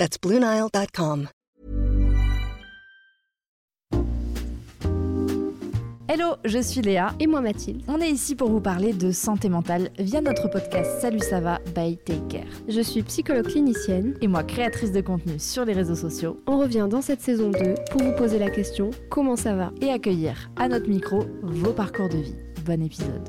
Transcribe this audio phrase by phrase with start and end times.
[0.00, 1.28] That's BlueNile.com.
[6.08, 7.12] Hello, je suis Léa.
[7.20, 7.82] Et moi Mathilde.
[7.86, 11.58] On est ici pour vous parler de santé mentale via notre podcast Salut ça va
[11.76, 12.48] by Take Care.
[12.66, 14.16] Je suis psychologue clinicienne.
[14.22, 16.40] Et moi créatrice de contenu sur les réseaux sociaux.
[16.46, 19.70] On revient dans cette saison 2 pour vous poser la question comment ça va?
[19.82, 22.36] Et accueillir à notre micro vos parcours de vie.
[22.64, 23.28] Bon épisode.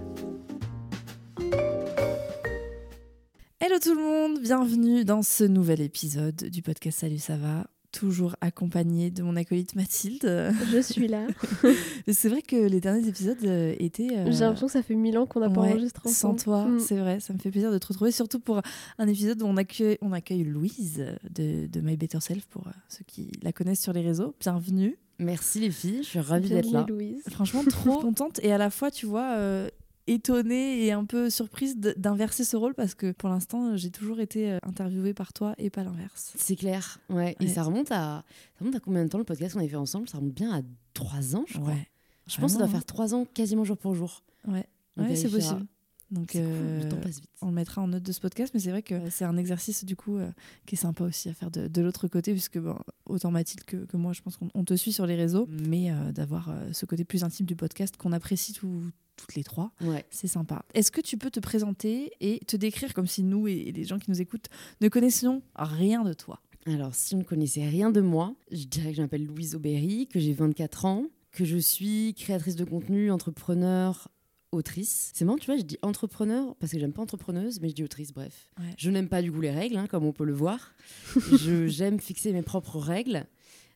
[3.64, 8.36] Hello tout le monde, bienvenue dans ce nouvel épisode du podcast Salut ça va toujours
[8.42, 10.52] accompagnée de mon acolyte Mathilde.
[10.72, 11.28] Je suis là.
[12.12, 14.18] c'est vrai que les derniers épisodes euh, étaient.
[14.18, 14.32] euh...
[14.32, 16.40] J'ai l'impression que ça fait mille ans qu'on n'a pas enregistré ensemble.
[16.40, 16.80] Sans toi, mm.
[16.80, 17.20] c'est vrai.
[17.20, 18.63] Ça me fait plaisir de te retrouver, surtout pour
[18.98, 22.72] un épisode où on accueille, on accueille Louise de, de My Better Self pour euh,
[22.88, 24.34] ceux qui la connaissent sur les réseaux.
[24.40, 24.98] Bienvenue.
[25.20, 26.84] Merci les filles, je suis ravie d'être là.
[26.90, 27.22] Louise.
[27.30, 29.70] Franchement, trop contente et à la fois, tu vois euh,
[30.07, 34.52] étonnée et un peu surprise d'inverser ce rôle parce que pour l'instant j'ai toujours été
[34.52, 36.34] euh, interviewée par toi et pas l'inverse.
[36.38, 37.35] C'est clair, ouais.
[37.40, 39.76] Et ça remonte à ça remonte à combien de temps le podcast qu'on avait fait
[39.76, 40.10] ensemble?
[40.10, 40.62] Ça remonte bien à
[40.94, 41.70] trois ans, je crois.
[41.70, 41.88] Ouais.
[42.27, 44.24] Je pense que ça doit faire trois ans quasiment jour pour jour.
[44.48, 44.66] Ouais,
[44.98, 45.66] ouais c'est possible.
[46.12, 47.29] Donc, euh, cool, le temps passe vite.
[47.41, 49.85] on le mettra en note de ce podcast, mais c'est vrai que c'est un exercice
[49.85, 50.29] du coup euh,
[50.66, 53.77] qui est sympa aussi à faire de, de l'autre côté, puisque bon, autant Mathilde que,
[53.77, 57.05] que, moi, je pense qu'on te suit sur les réseaux, mais euh, d'avoir ce côté
[57.05, 58.84] plus intime du podcast qu'on apprécie tout,
[59.22, 60.05] toutes les trois, ouais.
[60.10, 60.64] c'est sympa.
[60.74, 64.00] Est-ce que tu peux te présenter et te décrire comme si nous et les gens
[64.00, 64.50] qui nous écoutent
[64.81, 66.41] ne connaissions rien de toi?
[66.68, 70.08] Alors, si on ne connaissait rien de moi, je dirais que je m'appelle Louise Aubéry,
[70.08, 74.09] que j'ai 24 ans, que je suis créatrice de contenu, entrepreneur,
[74.52, 75.12] autrice.
[75.13, 77.84] C'est marrant, tu vois, je dis entrepreneur parce que j'aime pas entrepreneuse, mais je dis
[77.84, 78.50] autrice, bref.
[78.59, 78.74] Ouais.
[78.78, 80.74] Je n'aime pas du coup les règles, hein, comme on peut le voir.
[81.68, 83.25] J'aime fixer mes propres règles.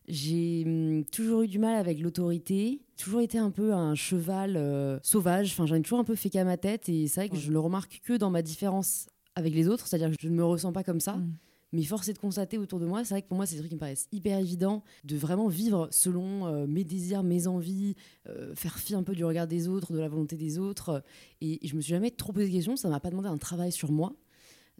[0.08, 4.98] J'ai hum, toujours eu du mal avec l'autorité, toujours été un peu un cheval euh,
[5.02, 5.50] sauvage.
[5.52, 7.40] Enfin, j'en ai toujours un peu fait qu'à ma tête et c'est vrai que Ouais.
[7.40, 10.44] je le remarque que dans ma différence avec les autres, c'est-à-dire que je ne me
[10.44, 11.16] ressens pas comme ça.
[11.16, 11.34] Mm.
[11.72, 13.58] Mais force est de constater autour de moi, c'est vrai que pour moi, c'est des
[13.60, 17.96] trucs qui me paraissent hyper évidents, de vraiment vivre selon euh, mes désirs, mes envies,
[18.28, 21.02] euh, faire fi un peu du regard des autres, de la volonté des autres.
[21.40, 23.36] Et, et je me suis jamais trop posé de questions, ça m'a pas demandé un
[23.36, 24.12] travail sur moi.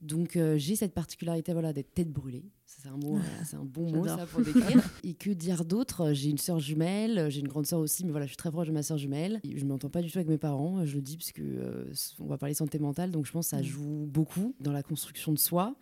[0.03, 2.45] Donc euh, j'ai cette particularité voilà, d'être tête brûlée.
[2.67, 4.83] C'est un, mot, euh, c'est un bon mot ça pour décrire.
[5.05, 6.13] et que dire d'autre?
[6.13, 8.67] J'ai une sœur jumelle, j'ai une grande sœur aussi, mais voilà, je suis très proche
[8.69, 9.41] de ma sœur jumelle.
[9.45, 11.93] Et je m'entends pas du tout avec mes parents, je le dis parce que euh,
[12.19, 13.65] on va parler santé mentale, donc je pense que ça Mm.
[13.65, 15.75] joue beaucoup dans la construction de soi.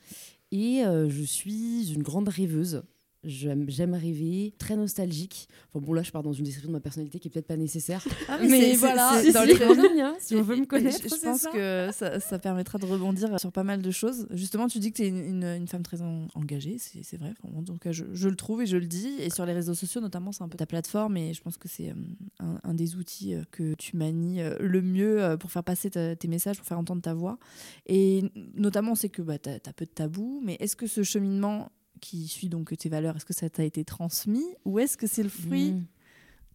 [0.53, 2.85] Et je suis une grande rêveuse.
[3.25, 5.49] J'aime rêver, très nostalgique.
[5.73, 7.57] Enfin bon, là, je pars dans une description de ma personnalité qui est peut-être pas
[7.57, 8.05] nécessaire.
[8.29, 9.59] Ah, mais voilà, c'est- dans c'est-
[9.95, 10.99] les hein, si on veut me connaître.
[11.03, 11.51] Je, pense ça.
[11.51, 14.27] que ça, ça permettra de rebondir sur pas mal de choses.
[14.31, 17.33] Justement, tu dis que tu es une, une- une femme très en- engagée, c'est vrai.
[17.43, 19.09] Enfin, en tout cas, je, je le trouve et je le dis.
[19.21, 21.17] Et sur les réseaux sociaux, notamment, c'est un peu ta plateforme.
[21.17, 21.95] Et je pense que c'est euh,
[22.41, 26.15] un, un des outils euh, que tu manies euh, le mieux pour faire passer ta-
[26.17, 27.39] tes messages, pour faire entendre ta voix.
[27.87, 28.23] Et
[28.55, 30.41] notamment, on sait que bah, tu as, peu de tabous.
[30.45, 31.71] Mais est-ce que ce cheminement
[32.05, 35.23] qui suit donc tes valeurs, est-ce que ça t'a été transmis ou est-ce que c'est
[35.23, 35.85] le fruit Mm.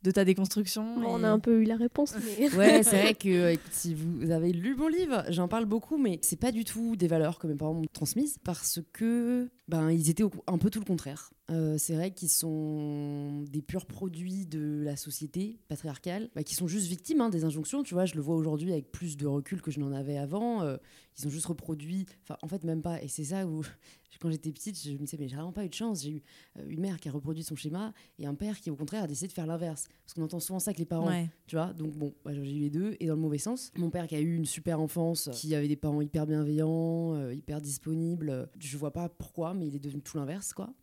[0.03, 3.13] de ta déconstruction Bon, on a un peu eu la réponse, mais Ouais, c'est vrai
[3.15, 6.63] que euh, si vous avez lu mon livre, j'en parle beaucoup, mais c'est pas du
[6.63, 10.71] tout des valeurs que mes parents m'ont transmises parce que ben ils étaient un peu
[10.71, 11.31] tout le contraire.
[11.51, 16.67] Euh, c'est vrai qu'ils sont des purs produits de la société patriarcale, bah, qui sont
[16.67, 17.83] juste victimes hein, des injonctions.
[17.83, 20.63] Tu vois, je le vois aujourd'hui avec plus de recul que je n'en avais avant.
[20.63, 20.77] Euh,
[21.17, 23.01] ils ont juste reproduit, enfin en fait même pas.
[23.01, 23.61] Et c'est ça où
[24.19, 26.03] quand j'étais petite, je me disais mais j'ai vraiment pas eu de chance.
[26.03, 26.23] J'ai eu
[26.57, 29.07] euh, une mère qui a reproduit son schéma et un père qui au contraire a
[29.07, 29.87] décidé de faire l'inverse.
[30.05, 31.07] Parce qu'on entend souvent ça avec les parents.
[31.07, 31.29] Ouais.
[31.47, 33.71] Tu vois, donc bon, bah, j'ai eu les deux et dans le mauvais sens.
[33.77, 37.33] Mon père qui a eu une super enfance, qui avait des parents hyper bienveillants, euh,
[37.33, 40.73] hyper disponibles, euh, je vois pas pourquoi, mais il est devenu tout l'inverse, quoi.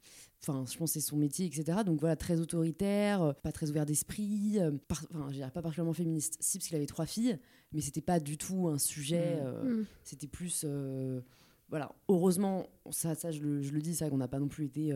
[0.42, 1.78] Enfin, je pense que c'est son métier, etc.
[1.84, 5.62] Donc voilà, très autoritaire, euh, pas très ouvert d'esprit, euh, par- enfin, je dirais pas
[5.62, 6.36] particulièrement féministe.
[6.40, 7.38] Si, parce qu'il avait trois filles,
[7.72, 9.36] mais c'était pas du tout un sujet.
[9.36, 9.46] Mm.
[9.46, 9.86] euh, Mm.
[10.04, 10.62] C'était plus.
[10.64, 11.20] euh,
[11.68, 14.66] voilà, heureusement, ça, ça je, le, je le dis, ça qu'on n'a pas non plus
[14.66, 14.92] été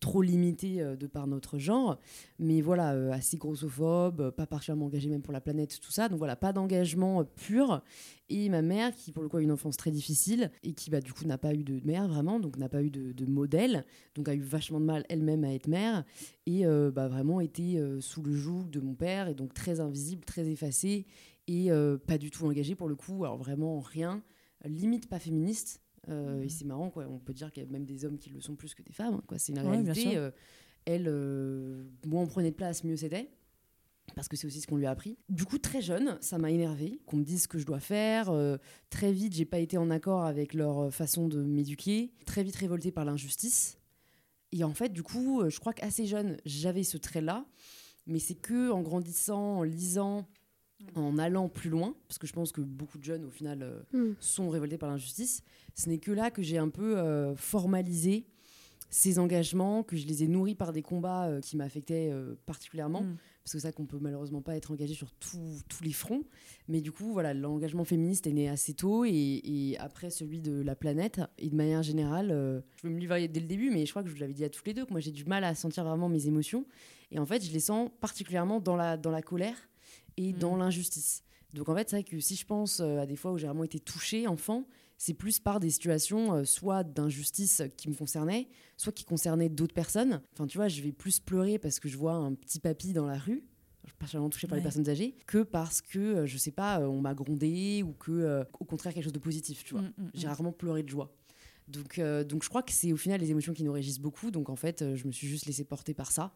[0.00, 1.98] trop limité euh, de par notre genre,
[2.38, 6.08] mais voilà, euh, assez grossophobe, euh, pas particulièrement engagé même pour la planète, tout ça.
[6.08, 7.82] Donc voilà, pas d'engagement euh, pur.
[8.28, 11.00] Et ma mère, qui pour le coup a une enfance très difficile et qui bah,
[11.00, 14.28] du coup n'a pas eu de mère vraiment, donc n'a pas eu de, modèle, donc
[14.28, 16.04] a eu vachement de mal elle-même à être mère
[16.46, 20.48] et bah, vraiment été sous le joug de mon père et donc très invisible, très
[20.48, 21.06] effacée
[21.48, 21.68] et
[22.06, 24.22] pas du tout engagée pour le coup, alors vraiment rien,
[24.64, 25.83] limite pas féministe.
[26.08, 27.06] Euh, Et c'est marrant, quoi.
[27.08, 28.92] On peut dire qu'il y a même des hommes qui le sont plus que des
[28.92, 29.14] femmes.
[29.14, 29.38] hein, quoi.
[29.38, 30.16] C'est une Ouais, réalité.
[30.16, 30.30] euh,
[30.84, 33.30] elle, euh, moins on prenait de place, mieux c'était.
[34.14, 35.16] Parce que c'est aussi ce qu'on lui a appris.
[35.30, 38.30] Du coup, très jeune, ça m'a énervé qu'on me dise ce que je dois faire.
[38.90, 42.12] Très vite, j'ai pas été en accord avec leur façon de m'éduquer.
[42.26, 43.78] Très vite révoltée par l'injustice.
[44.52, 47.46] Et en fait, du coup, je crois qu'assez jeune, j'avais ce trait-là.
[48.06, 50.28] Mais c'est que en grandissant, en lisant,
[50.94, 53.80] en allant plus loin, parce que je pense que beaucoup de jeunes, au final, euh,
[53.92, 54.14] Mm.
[54.20, 55.42] sont révoltés par l'injustice.
[55.74, 58.26] Ce n'est que là que j'ai un peu euh, formalisé
[58.90, 62.12] ces engagements, que je les ai nourris par des combats euh, qui m'affectaient
[62.46, 63.02] particulièrement.
[63.02, 63.16] Mm.
[63.42, 66.22] Parce que c'est ça qu'on peut malheureusement pas être engagé sur tout- tous les fronts.
[66.68, 69.10] Mais du coup, voilà, l'engagement féministe est né assez tôt et,
[69.44, 71.20] et après celui de la planète.
[71.38, 74.08] Et de manière générale, je vais me livrer dès le début, mais je crois que
[74.08, 75.84] je vous l'avais dit à toutes les deux, que moi j'ai du mal à sentir
[75.84, 76.64] vraiment mes émotions.
[77.10, 79.56] Et en fait, je les sens particulièrement dans la, dans la colère
[80.16, 80.38] et Mm.
[80.38, 81.22] dans l'injustice.
[81.54, 83.46] Donc en fait, c'est vrai que si je pense euh, à des fois où j'ai
[83.46, 84.66] vraiment été touchée enfant,
[84.98, 89.74] c'est plus par des situations euh, soit d'injustice qui me concernaient, soit qui concernaient d'autres
[89.74, 90.20] personnes.
[90.32, 93.06] Enfin, tu vois, je vais plus pleurer parce que je vois un petit papy dans
[93.06, 93.44] la rue,
[93.98, 94.64] particulièrement touchée par les Ouais.
[94.64, 98.44] personnes âgées, que parce que, euh, je sais pas, on m'a grondé ou que, euh,
[98.58, 99.82] au contraire, quelque chose de positif, tu vois.
[99.82, 100.30] Mm, mm, J'ai mm.
[100.30, 101.12] rarement pleuré de joie.
[101.68, 104.30] Donc, euh, donc je crois que c'est au final les émotions qui nous régissent beaucoup.
[104.30, 106.34] Donc en fait, je me suis juste laissée porter par ça.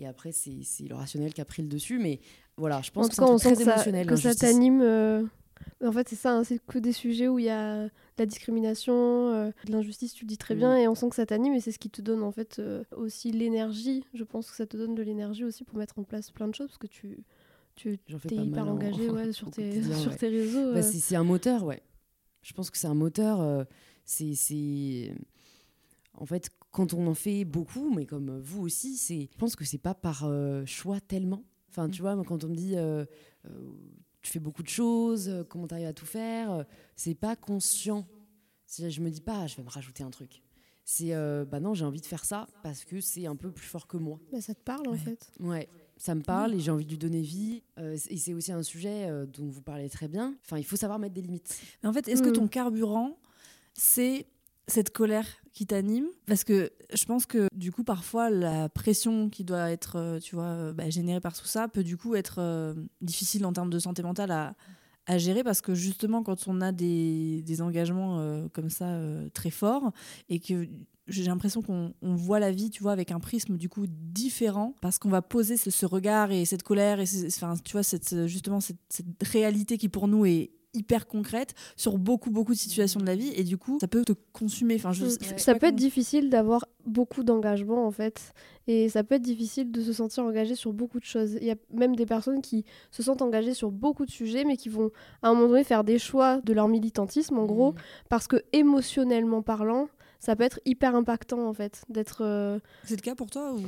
[0.00, 0.56] Et après, c'est
[0.88, 1.98] le rationnel qui a pris le dessus.
[1.98, 2.20] Mais
[2.56, 4.06] voilà, je pense En que c'est très que ça, émotionnel.
[4.06, 4.80] que ça t'anime.
[4.82, 5.22] euh,
[5.84, 8.24] En fait, c'est ça, hein, c'est que des sujets où il y a de la
[8.26, 10.58] discrimination, euh, de l'injustice, tu le dis très Mm.
[10.58, 12.58] bien, et on sent que ça t'anime, et c'est ce qui te donne en fait
[12.58, 14.04] euh, aussi l'énergie.
[14.14, 16.54] Je pense que ça te donne de l'énergie aussi pour mettre en place plein de
[16.54, 17.18] choses, parce que tu,
[17.76, 20.16] tu es hyper en- engagé ouais, sur, tes, sur ouais.
[20.16, 20.72] tes réseaux.
[20.72, 20.82] Bah, euh.
[20.82, 21.82] c'est un moteur, ouais.
[22.42, 23.66] Je pense que c'est un moteur.
[24.06, 25.12] c'est-
[26.14, 29.28] En fait, quand on en fait beaucoup, mais comme vous aussi, c'est.
[29.32, 31.42] je pense que c'est pas par euh, choix tellement.
[31.68, 33.04] Enfin, tu vois, moi, quand on me dit euh,
[33.46, 33.50] euh,
[34.22, 36.64] tu fais beaucoup de choses, euh, comment tu arrives à tout faire, euh,
[36.96, 38.06] c'est pas conscient.
[38.78, 40.42] Je me dis pas, je vais me rajouter un truc.
[40.84, 43.66] C'est euh, bah non, j'ai envie de faire ça parce que c'est un peu plus
[43.66, 44.18] fort que moi.
[44.32, 44.98] Bah, ça te parle en Ouais.
[44.98, 45.32] fait.
[45.40, 47.62] Ouais, ça me parle et j'ai envie de lui donner vie.
[47.78, 50.34] Euh, et c'est aussi un sujet euh, dont vous parlez très bien.
[50.44, 51.60] Enfin, il faut savoir mettre des limites.
[51.82, 52.34] Mais en fait, est-ce que Mm.
[52.34, 53.18] ton carburant,
[53.74, 54.26] c'est
[54.66, 59.44] cette colère qui t'anime Parce que je pense que du coup, parfois, la pression qui
[59.44, 62.36] doit être, euh, tu vois, euh, bah, générée par tout ça peut du coup être
[62.38, 64.54] euh, difficile en termes de santé mentale à,
[65.06, 68.96] à gérer parce que justement, quand on a des, des engagements comme ça
[69.34, 69.92] très forts
[70.28, 70.68] et que
[71.08, 74.76] j'ai l'impression qu'on on voit la vie, tu vois, avec un prisme du coup différent
[74.80, 78.26] parce qu'on va poser ce, ce regard et cette colère et enfin, tu vois, cette,
[78.26, 78.78] justement cette
[79.22, 83.32] réalité qui pour nous est hyper concrète sur beaucoup beaucoup de situations de la vie
[83.34, 85.38] et du coup ça peut te consumer enfin je, Mm.
[85.38, 88.32] Ça pas peut être difficile d'avoir beaucoup d'engagement en fait.
[88.66, 91.36] Et ça peut être difficile de se sentir engagé sur beaucoup de choses.
[91.40, 94.56] Il y a même des personnes qui se sentent engagées sur beaucoup de sujets, mais
[94.56, 94.90] qui vont
[95.22, 97.74] à un moment donné faire des choix de leur militantisme, en gros,
[98.08, 99.88] parce que émotionnellement parlant,
[100.20, 102.22] ça peut être hyper impactant en fait d'être.
[102.22, 103.60] euh, c'est le cas pour toi ou?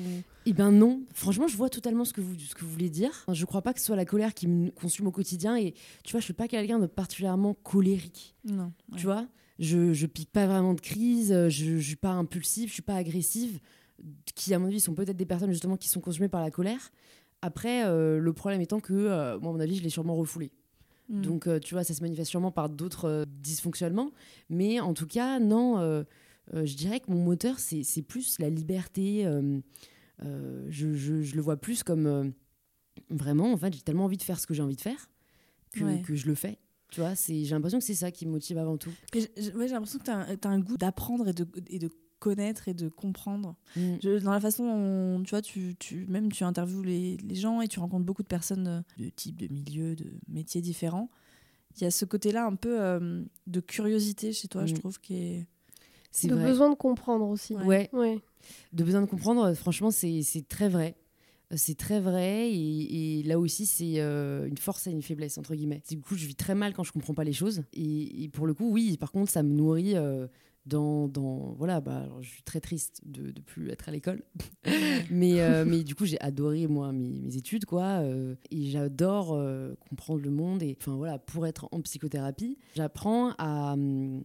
[0.47, 3.25] Eh ben non, franchement, je vois totalement ce que vous, ce que vous voulez dire.
[3.33, 5.57] Je crois pas que ce soit la colère qui me consume au quotidien.
[5.57, 8.37] Et tu vois, je suis pas quelqu'un de particulièrement colérique.
[8.45, 9.27] non Tu vois,
[9.59, 12.83] je, je pique pas vraiment de crise, euh, je, je suis pas impulsive, je suis
[12.83, 13.59] pas agressive.
[14.35, 16.91] Qui, à mon avis, sont peut-être des personnes justement qui sont consumées par la colère.
[17.41, 20.51] Après, euh, le problème étant que, euh, moi, à mon avis, je l'ai sûrement refoulé.
[21.09, 21.23] Mm.
[21.23, 24.11] Donc, euh, tu vois, ça se manifeste sûrement par d'autres euh, dysfonctionnements.
[24.51, 26.05] Mais en tout cas, non,
[26.53, 29.27] je dirais que mon moteur, c'est plus la liberté.
[29.27, 29.61] euh,
[30.25, 32.25] euh, je, je- je le vois plus comme euh,
[33.11, 35.11] vraiment, en fait, j'ai tellement envie de faire ce que j'ai envie de faire
[35.73, 36.03] que, Ouais.
[36.03, 36.59] que je le fais.
[36.91, 38.91] Tu vois, j'ai l'impression que c'est ça qui me motive avant tout.
[39.15, 42.75] Ouais, j'ai l'impression que tu as, un goût d'apprendre et de, et de connaître et
[42.75, 43.95] de comprendre Mm.
[44.03, 47.61] Je- dans la façon dont tu vois tu, tu même tu interviews les, les gens
[47.63, 51.11] et tu rencontres beaucoup de personnes euh, de types de milieux de métiers différents
[51.77, 54.79] il y a ce côté là un peu euh, de curiosité chez toi je Mm.
[54.79, 55.47] trouve qui est
[56.13, 56.45] C'est de vrai.
[56.47, 57.55] besoin de comprendre aussi.
[57.57, 57.91] Ouais.
[57.93, 58.21] Ouais.
[58.73, 60.95] de besoin de comprendre, euh, franchement, c'est c'est très vrai.
[61.53, 65.37] Euh, C'est très vrai et, et là aussi c'est euh, une force et une faiblesse
[65.39, 65.83] entre guillemets.
[65.91, 68.47] Du coup, je vis très mal quand je comprends pas les choses et, et pour
[68.47, 68.97] le coup, oui.
[68.99, 70.27] Par contre, ça me nourrit euh,
[70.65, 71.81] dans, dans voilà.
[71.81, 74.23] Bah, je suis très triste de de plus être à l'école,
[75.11, 79.33] mais euh, mais du coup, j'ai adoré moi mes, mes études quoi euh, et j'adore
[79.35, 84.23] euh, comprendre le monde et enfin voilà pour être en psychothérapie, j'apprends à hum,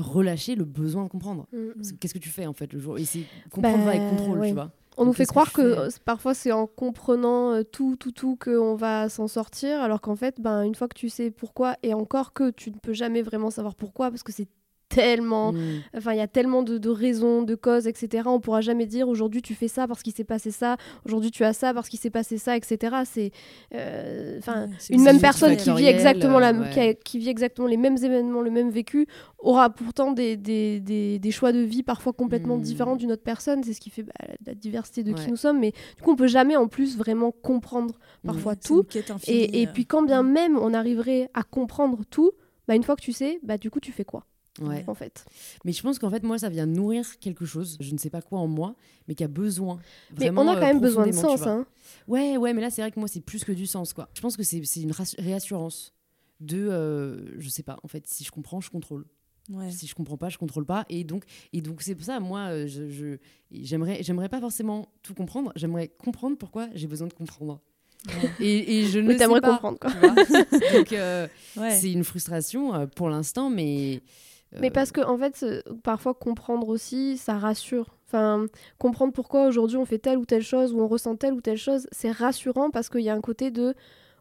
[0.00, 1.46] relâcher le besoin de comprendre.
[1.52, 1.80] Mm.
[1.80, 4.38] Que Qu'est-ce que tu fais en fait le jour Et c'est comprendre Bah, avec contrôle,
[4.40, 4.48] ouais.
[4.48, 4.70] tu vois.
[4.96, 8.74] On nous fait que croire que, parfois c'est en comprenant euh, tout, tout, tout qu'on
[8.74, 12.32] va s'en sortir, alors qu'en fait, ben, une fois que tu sais pourquoi, et encore
[12.32, 14.48] que tu ne peux jamais vraiment savoir pourquoi, parce que c'est
[14.90, 15.52] tellement.
[15.52, 15.58] Mm.
[15.96, 18.24] Enfin, il y a tellement de, de raisons, de causes, etc.
[18.26, 21.44] On pourra jamais dire aujourd'hui tu fais ça parce qu'il s'est passé ça, aujourd'hui tu
[21.44, 22.96] as ça parce qu'il s'est passé ça, etc.
[23.04, 23.30] C'est.
[23.74, 24.68] euh, Enfin.
[24.78, 26.70] C'est une même personne qui vit exactement la, euh, ouais.
[26.70, 29.06] qui, a- qui vit exactement les mêmes événements, le même vécu,
[29.38, 32.62] aura pourtant des, des, des, des choix de vie parfois complètement Mm.
[32.62, 33.62] différents d'une autre personne.
[33.62, 34.12] C'est ce qui fait bah,
[34.46, 35.18] la, diversité de Ouais.
[35.24, 35.60] qui nous sommes.
[35.60, 37.94] Mais du coup, on peut jamais en plus vraiment comprendre
[38.26, 38.84] parfois c'est tout.
[39.08, 39.70] infinie, Et, et euh.
[39.72, 42.32] puis quand bien même on arriverait à comprendre tout,
[42.66, 44.24] bah, une fois que tu sais, bah, du coup tu fais quoi?
[44.68, 44.84] Ouais.
[44.86, 45.24] en fait
[45.64, 48.22] Mais je pense qu'en fait, moi, ça vient nourrir quelque chose, je ne sais pas
[48.22, 48.74] quoi en moi,
[49.08, 49.78] mais qui a besoin.
[50.18, 51.42] Mais vraiment, on a quand euh, même besoin de sens.
[51.46, 51.66] Hein.
[52.08, 54.08] Ouais, ouais, mais là, c'est vrai que moi, c'est plus que du sens, quoi.
[54.14, 55.92] Je pense que c'est une réassurance
[56.40, 59.04] de, euh, je sais pas, en fait, si je comprends, je contrôle.
[59.50, 59.70] Ouais.
[59.70, 60.84] Si je comprends pas, je contrôle pas.
[60.88, 63.16] Et donc, et donc c'est pour ça, moi, euh, je,
[63.50, 65.52] j'aimerais, j'aimerais pas forcément tout comprendre.
[65.56, 67.60] J'aimerais comprendre pourquoi j'ai besoin de comprendre.
[68.38, 69.58] Et, et je ne Mais sais pas.
[69.58, 69.90] comprendre quoi.
[70.74, 71.26] donc, euh,
[71.56, 71.70] Ouais.
[71.72, 74.02] c'est une frustration euh, pour l'instant, mais.
[74.58, 75.44] Mais euh, parce que en fait,
[75.82, 77.86] parfois comprendre aussi, ça rassure.
[78.08, 78.46] Enfin,
[78.78, 81.56] comprendre pourquoi aujourd'hui on fait telle ou telle chose ou on ressent telle ou telle
[81.58, 83.74] chose, c'est rassurant parce qu'il y a un côté de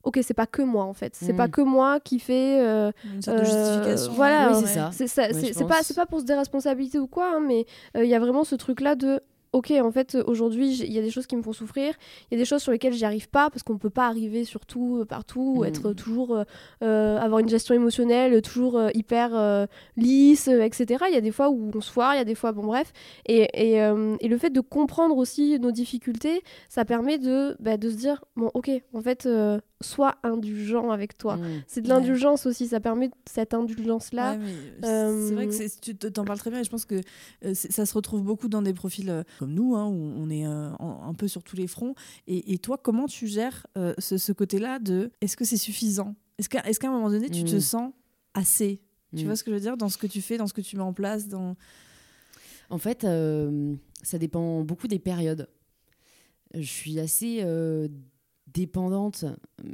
[0.03, 1.37] ok, c'est pas que moi en fait, c'est Mm.
[1.37, 2.61] pas que moi qui fait.
[2.61, 4.13] euh, Une sorte de Euh, justification.
[4.13, 4.61] voilà, Oui, ouais.
[4.91, 5.27] c'est ça.
[5.33, 7.65] c'est Ouais, pas c'est pas pour se déresponsabiliser ou quoi, hein, mais
[7.97, 9.19] euh, il y a vraiment ce truc là de
[9.53, 11.93] ok, en fait aujourd'hui il y a des choses qui me font souffrir,
[12.29, 14.45] il y a des choses sur lesquelles j'y arrive pas parce qu'on peut pas arriver
[14.45, 15.67] sur tout euh, partout, ou Mm.
[15.67, 16.43] être toujours euh,
[16.83, 19.65] euh, avoir une gestion émotionnelle toujours euh, hyper euh,
[19.97, 21.05] lisse, etc.
[21.09, 22.65] Il y a des fois où on se foire, il y a des fois bon
[22.65, 22.91] bref,
[23.27, 27.77] et, et, euh, et le fait de comprendre aussi nos difficultés, ça permet de bah,
[27.77, 31.37] de se dire bon ok, en fait euh, sois indulgent avec toi.
[31.37, 31.41] mm.
[31.67, 31.95] C'est de Ouais.
[31.95, 34.33] l'indulgence aussi, ça permet cette indulgence-là.
[34.33, 34.39] Ouais,
[34.85, 36.95] Euh, C'est vrai que tu te- t'en parles très bien et je pense que
[37.45, 40.45] euh, ça se retrouve beaucoup dans des profils euh, comme nous, hein, où on est
[40.45, 41.95] euh, un peu sur tous les fronts.
[42.27, 46.15] Et, et toi, comment tu gères euh, ce, ce côté-là de est-ce que c'est suffisant?
[46.37, 47.59] Est-ce qu'à est un moment donné, tu te Mm.
[47.61, 47.93] sens
[48.33, 48.81] assez?
[49.15, 49.25] Tu Mm.
[49.27, 49.77] vois ce que je veux dire?
[49.77, 51.55] Dans ce que tu fais, dans ce que tu mets en place dans...
[52.69, 55.49] En fait, euh, ça dépend beaucoup des périodes.
[56.53, 57.43] Je suis assez
[58.47, 59.25] dépendante
[59.63, 59.65] euh,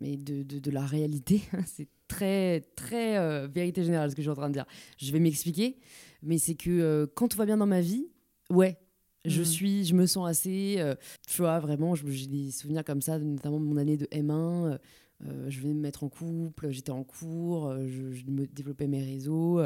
[0.00, 1.42] mais de, de, de la réalité.
[1.66, 4.66] c'est très, très euh, vérité générale ce que je suis en train de dire.
[4.98, 5.76] Je vais m'expliquer.
[6.22, 8.06] Mais c'est que euh, quand tout va bien dans ma vie,
[8.50, 8.78] ouais,
[9.24, 9.44] je Mhm.
[9.44, 10.76] suis, je me sens assez.
[10.78, 10.94] euh,
[11.26, 14.66] tu vois, vraiment, j'ai des souvenirs comme ça, notamment de mon année de M1.
[14.66, 14.78] euh,
[15.26, 19.02] euh, je venais me mettre en couple, j'étais en cours, je, je me développais mes
[19.02, 19.60] réseaux.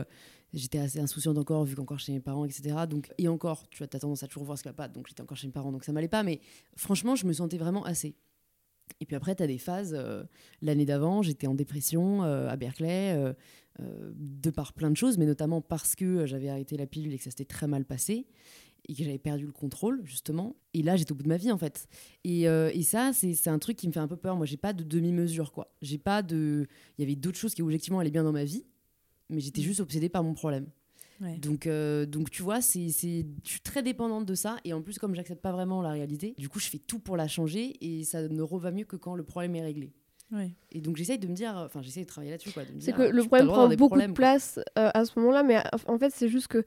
[0.55, 2.87] J'étais assez insouciante encore, vu qu'encore chez mes parents, etc.
[2.89, 5.07] Donc, et encore, tu as tendance à toujours voir ce qu'il n'y a pas, donc
[5.09, 6.23] j'étais encore chez mes parents, donc ça m'allait pas.
[6.23, 6.41] Mais
[6.77, 8.15] franchement, je me sentais vraiment assez.
[9.01, 9.95] Et puis après, tu as des phases.
[9.99, 10.25] euh,
[10.63, 13.33] L'année d'avant, j'étais en dépression euh, à Berkeley, euh,
[14.15, 17.25] de par plein de choses, mais notamment parce que j'avais arrêté la pilule et que
[17.25, 18.27] ça s'était très mal passé
[18.87, 20.57] et que j'avais perdu le contrôle, justement.
[20.75, 21.89] Et là, j'étais au bout de ma vie, en fait.
[22.25, 24.37] Et, euh, et ça, c'est c'est un truc qui me fait un peu peur.
[24.37, 25.73] Moi, j'ai pas de demi-mesure, quoi.
[25.83, 26.67] J'ai pas de.
[26.99, 28.65] Il y avait d'autres choses qui, objectivement, allaient bien dans ma vie,
[29.31, 29.65] mais j'étais Mm.
[29.65, 30.67] juste obsédée par mon problème.
[31.21, 31.37] Ouais.
[31.39, 34.57] Donc, euh, donc tu vois, c'est, c'est, je suis très dépendante de ça.
[34.65, 37.17] Et en plus, comme j'accepte pas vraiment la réalité, du coup, je fais tout pour
[37.17, 39.93] la changer et ça ne reva mieux que quand le problème est réglé.
[40.73, 42.51] Et donc, j'essaye de me dire, enfin, j'essaye de travailler là-dessus.
[42.81, 45.57] C'est que euh, le problème prend beaucoup problèmes, de place euh, à ce moment-là, mais
[45.87, 46.59] en fait, c'est juste que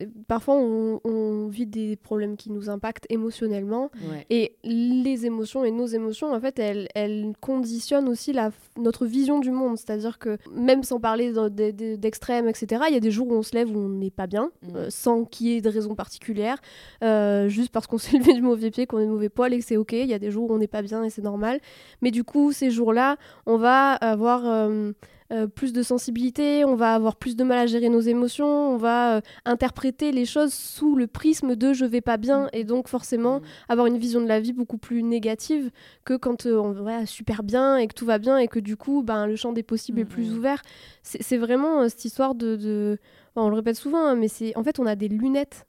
[0.00, 3.90] euh, parfois on, on vit des problèmes qui nous impactent émotionnellement.
[4.10, 4.24] Ouais.
[4.30, 9.38] Et les émotions et nos émotions, en fait, elles, elles conditionnent aussi la, notre vision
[9.40, 9.76] du monde.
[9.76, 13.28] C'est-à-dire que même sans parler de- de- de- d'extrêmes, etc., il y a des jours
[13.28, 15.68] où on se lève où on n'est pas bien, euh, sans qu'il y ait de
[15.68, 16.56] raison particulière,
[17.04, 19.58] euh, juste parce qu'on s'est levé du mauvais pied, qu'on est de mauvais poil et
[19.58, 19.92] que c'est OK.
[19.92, 21.60] Il y a des jours où on n'est pas bien et c'est normal.
[22.00, 23.09] Mais du coup, ces jours-là,
[23.46, 24.46] on va avoir...
[24.46, 24.92] euh,
[25.32, 28.76] euh, plus de sensibilité, on va avoir plus de mal à gérer nos émotions, on
[28.76, 32.88] va euh, interpréter les choses sous le prisme de je vais pas bien et donc
[32.88, 33.42] forcément Mm.
[33.68, 35.70] avoir une vision de la vie beaucoup plus négative
[36.04, 39.04] que quand on va super bien et que tout va bien et que du coup
[39.04, 40.38] ben, le champ des possibles est plus Mhm.
[40.38, 40.62] ouvert.
[41.04, 42.56] C'est vraiment cette histoire de...
[42.56, 42.98] de-
[43.36, 45.64] enfin, on le répète souvent, hein, mais c'est en fait on a des lunettes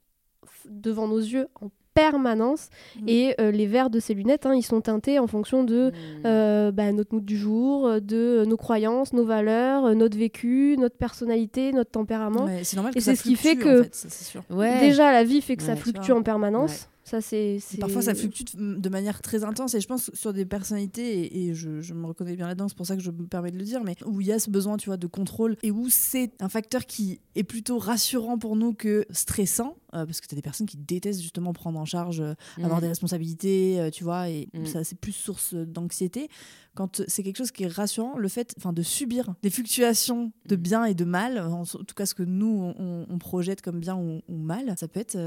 [0.68, 2.70] devant nos yeux en permanence
[3.00, 3.04] Mhm.
[3.10, 5.94] et euh, les verres de ces lunettes hein, ils sont teintés en fonction de Mm.
[6.26, 10.96] euh, bah, notre mood du jour, de nos croyances, nos valeurs, euh, notre vécu, notre
[10.98, 12.46] personnalité, notre tempérament.
[12.46, 14.44] Ouais, c'est normal Et que c'est ce qui fait que- en fait, ça, c'est sûr.
[14.50, 14.80] Ouais.
[14.80, 16.88] Déjà, la vie fait que ça Ouais, fluctue en permanence.
[17.12, 17.60] Ça, c'est.
[17.80, 19.74] Parfois, ça fluctue de manière très intense.
[19.76, 22.78] Et je pense sur des personnalités, et, et je, je me reconnais bien là-dedans, c'est
[22.78, 24.50] pour ça que je me permets de le dire, mais où il y a ce
[24.50, 28.56] besoin, tu vois, de contrôle et où c'est un facteur qui est plutôt rassurant pour
[28.56, 31.86] nous que stressant, euh, parce que tu as des personnes qui détestent justement prendre en
[31.86, 32.82] charge, euh, avoir Mm.
[32.82, 34.66] des responsabilités, euh, tu vois, et Mm.
[34.66, 36.30] ça, c'est plus source d'anxiété.
[36.76, 40.60] Quand c'est quelque chose qui est rassurant, le fait de subir des fluctuations de Mm.
[40.60, 43.80] bien et de mal, en, en tout cas ce que nous, on, on projette comme
[43.82, 45.18] bien ou, ou mal, ça peut être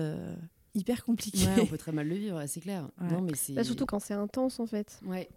[0.75, 1.47] hyper compliqué.
[1.47, 2.89] Ouais, on peut très mal le vivre, c'est clair.
[3.01, 3.09] Ouais.
[3.11, 3.53] Non, mais c'est.
[3.55, 4.99] Bah, surtout quand c'est intense, en fait.
[5.07, 5.29] Ouais.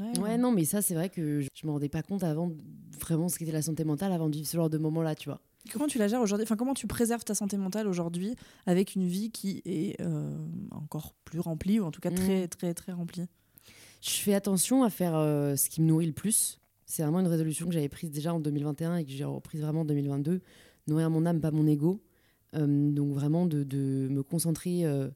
[0.00, 0.18] Ouais.
[0.20, 2.50] Ouais, non, mais ça, c'est vrai que je, je me rendais pas compte avant
[2.98, 5.40] vraiment ce qu'était la santé mentale avant de vivre ce genre de moment-là, tu vois.
[5.72, 6.44] Comment tu la gères aujourd'hui?
[6.44, 8.34] Enfin, comment tu préserves ta santé mentale aujourd'hui
[8.66, 10.34] avec une vie qui est euh,
[10.72, 12.48] encore plus remplie ou en tout cas très Mm.
[12.48, 13.26] très très remplie?
[14.00, 16.58] Je fais attention à faire euh, ce qui me nourrit le plus.
[16.86, 19.82] C'est vraiment une résolution que j'avais prise déjà en 2021 et que j'ai reprise vraiment
[19.82, 20.40] en 2022.
[20.88, 22.02] Nourrir mon âme, pas mon ego.
[22.54, 25.08] Euh, donc vraiment de, me concentrer, euh,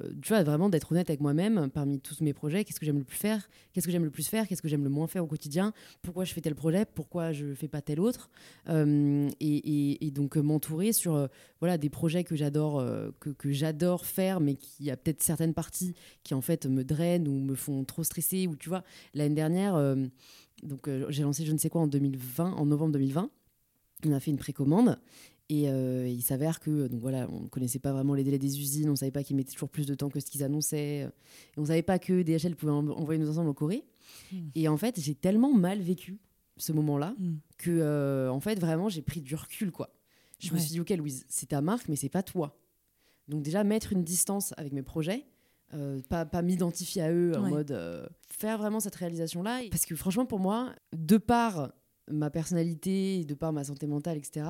[0.00, 2.64] euh, tu vois, vraiment d'être honnête avec moi-même parmi tous mes projets.
[2.64, 3.48] Qu'est-ce que j'aime le plus faire?
[3.72, 4.46] Qu'est-ce que j'aime le plus faire?
[4.46, 5.72] Qu'est-ce que j'aime le moins faire au quotidien?
[6.02, 6.84] Pourquoi je fais tel projet?
[6.84, 8.30] Pourquoi je fais pas tel autre?
[8.68, 11.28] Et, donc m'entourer sur
[11.60, 12.82] voilà des projets que j'adore
[13.20, 17.28] que, que j'adore faire, mais qui a peut-être certaines parties qui en fait me drainent
[17.28, 18.46] ou me font trop stresser.
[18.46, 18.82] Ou tu vois,
[19.14, 19.96] l'année dernière,
[20.62, 23.30] donc j'ai lancé je ne sais quoi en 2020, en novembre 2020.
[24.04, 24.98] On a fait une précommande
[25.48, 28.58] et euh, il s'avère que donc voilà, on ne connaissait pas vraiment les délais des
[28.60, 31.08] usines, on savait pas qu'ils mettaient toujours plus de temps que ce qu'ils annonçaient, et
[31.56, 33.84] on savait pas que DHL pouvait en- envoyer nos ensembles en Corée.
[34.32, 34.48] Hmm.
[34.54, 36.18] Et en fait, j'ai tellement mal vécu
[36.58, 37.34] ce moment-là Mm.
[37.58, 39.90] que euh, en fait vraiment j'ai pris du recul quoi.
[40.38, 42.58] Je me suis dit ok Louise, c'est ta marque mais c'est pas toi.
[43.28, 45.26] Donc déjà mettre une distance avec mes projets,
[45.74, 49.84] euh, pas, pas m'identifier à eux en mode euh, faire vraiment cette réalisation là parce
[49.84, 51.72] que franchement pour moi de par
[52.10, 54.46] ma personnalité, de par ma santé mentale etc.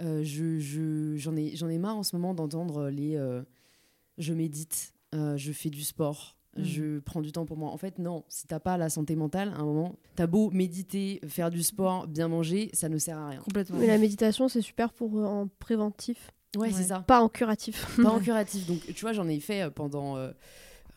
[0.00, 3.42] euh, je je- j'en ai j'en ai marre en ce moment d'entendre les euh,
[4.18, 6.36] je médite, euh, je fais du sport.
[6.56, 6.62] Mm.
[6.64, 7.70] Je prends du temps pour moi.
[7.70, 8.24] En fait, non.
[8.28, 12.08] Si t'as pas la santé mentale, à un moment, t'as beau méditer, faire du sport,
[12.08, 13.40] bien manger, ça ne sert à rien.
[13.40, 13.78] Complètement.
[13.78, 16.72] Mais la méditation, c'est super pour euh, en préventif, Ouais, Ouais.
[16.72, 16.98] c'est ça.
[17.00, 17.96] pas en curatif.
[18.02, 18.66] Pas en curatif.
[18.66, 20.32] Donc, tu vois, j'en ai fait euh, pendant euh,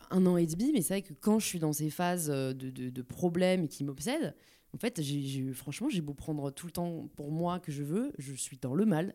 [0.10, 2.54] un an et demi, mais c'est vrai que quand je suis dans ces phases euh,
[2.54, 4.34] de, de- de problèmes qui m'obsèdent,
[4.74, 8.12] en fait, j'ai, franchement, j'ai beau prendre tout le temps pour moi que je veux,
[8.18, 9.14] je suis dans le mal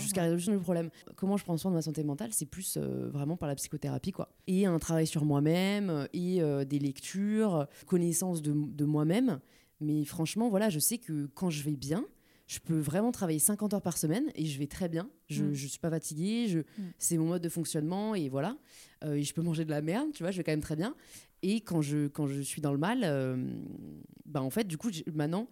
[0.00, 0.90] jusqu'à la résolution du problème.
[1.16, 4.12] Comment je prends soin de ma santé mentale, c'est plus euh, vraiment par la psychothérapie,
[4.12, 4.30] quoi.
[4.46, 9.40] Et un travail sur moi-même, euh, et euh, des lectures, connaissance de, de moi-même.
[9.80, 12.04] Mais franchement, voilà, je sais que quand je vais bien,
[12.46, 15.08] je peux vraiment travailler 50 heures par semaine et je vais très bien.
[15.28, 15.50] Je Mm.
[15.50, 16.60] ne suis pas fatiguée, je,
[16.98, 18.56] c'est mon mode de fonctionnement et voilà.
[19.02, 20.76] Euh, et je peux manger de la merde, tu vois, je vais quand même très
[20.76, 20.94] bien.
[21.46, 23.36] Et quand je, quand je suis dans le mal, euh,
[24.24, 25.46] bah en fait, du coup, maintenant,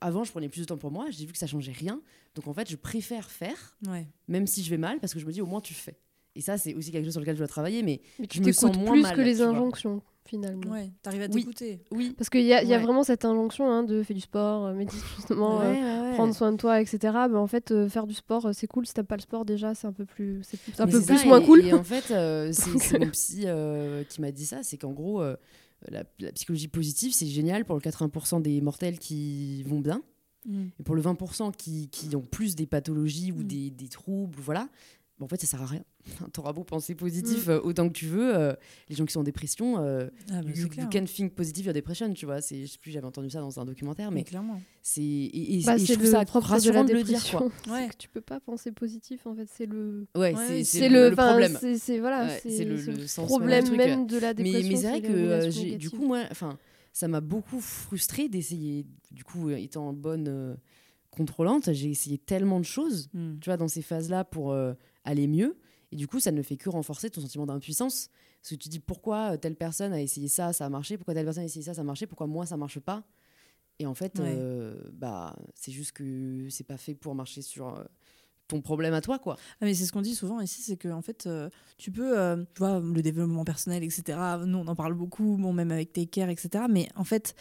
[0.00, 2.02] avant, je prenais plus de temps pour moi, j'ai vu que ça changeait rien.
[2.34, 4.08] Donc en fait, je préfère faire Ouais.
[4.26, 5.96] même si je vais mal, parce que je me dis au moins tu fais.
[6.34, 7.84] Et ça, c'est aussi quelque chose sur lequel je dois travailler.
[7.84, 10.02] Mais Mais tu Je me sens moins plus mal, que les vois.
[10.26, 10.70] Finalement.
[10.70, 10.90] Ouais.
[11.02, 11.42] T'arrives à Oui.
[11.42, 11.80] t'écouter.
[11.90, 12.82] oui, Parce qu'il y a, il y a Ouais.
[12.82, 16.56] vraiment cette injonction hein, de faire du sport, euh, médite justement, euh, prendre soin de
[16.56, 16.98] toi, etc.
[17.30, 18.86] Mais en fait, euh, faire du sport, c'est cool.
[18.86, 21.18] Si t'as pas le sport, déjà, c'est un peu plus, c'est un Mais peu plus
[21.18, 21.60] ça, moins et- cool.
[21.64, 24.92] Et en fait, euh, c'est c'est mon psy euh, qui m'a dit ça c'est qu'en
[24.92, 25.36] gros, euh,
[25.90, 30.02] la, la psychologie positive, c'est génial pour le 80% des mortels qui vont bien.
[30.46, 30.64] Mm.
[30.78, 33.46] Et pour le 20% qui, qui ont plus des pathologies ou Mm.
[33.46, 34.68] des, des troubles, voilà,
[35.20, 35.82] en fait, ça sert à rien.
[36.32, 36.96] T'auras beau penser Mm.
[36.98, 38.52] positif euh, autant que tu veux, euh,
[38.88, 41.74] les gens qui sont en dépression, euh, Ah, bah, you, you can think positive your
[41.74, 42.40] depression, tu vois.
[42.42, 44.60] C'est- Je sais plus, j'avais entendu ça dans un documentaire, Mais mais clairement.
[44.82, 47.02] c'est et, et- Bah, et je c'est trouve le ça propre de la de le
[47.02, 47.38] dire, dépression.
[47.38, 47.50] quoi.
[47.64, 47.88] C'est Ouais.
[47.88, 49.48] que tu peux pas penser positif, en fait.
[49.52, 50.06] C'est le.
[50.14, 51.58] Ouais, Ouais, c'est le, le, problème.
[51.78, 54.34] C'est voilà, Ouais, c'est c'est le- le sens problème même du truc, même de la
[54.34, 54.68] Mais, dépression.
[54.70, 56.58] mais c'est vrai que euh, du coup, moi, enfin,
[56.92, 60.56] ça m'a beaucoup frustrée d'essayer, du coup, étant bonne
[61.10, 63.38] contrôlante, j'ai essayé tellement de choses, Mm.
[63.40, 64.52] tu vois, dans ces phases-là pour
[65.06, 65.56] aller mieux.
[65.92, 68.10] Et du coup, ça ne fait que renforcer ton sentiment d'impuissance.
[68.42, 70.98] Parce que tu te dis pourquoi euh, telle personne a essayé ça, ça a marché,
[70.98, 73.02] pourquoi telle personne a essayé ça, ça a marché, pourquoi moi ça marche pas?
[73.78, 74.34] Et en fait, Ouais.
[74.36, 77.84] euh, bah, c'est juste que c'est pas fait pour marcher sur euh,
[78.48, 79.36] ton problème à toi, quoi.
[79.60, 82.18] Ah, mais c'est ce qu'on dit souvent ici, c'est que en fait, euh, tu peux,
[82.18, 84.18] euh, tu vois, le développement personnel, etc.
[84.46, 86.64] Nous, on en parle beaucoup, bon, même avec Take Care, etc.
[86.70, 87.34] Mais en fait,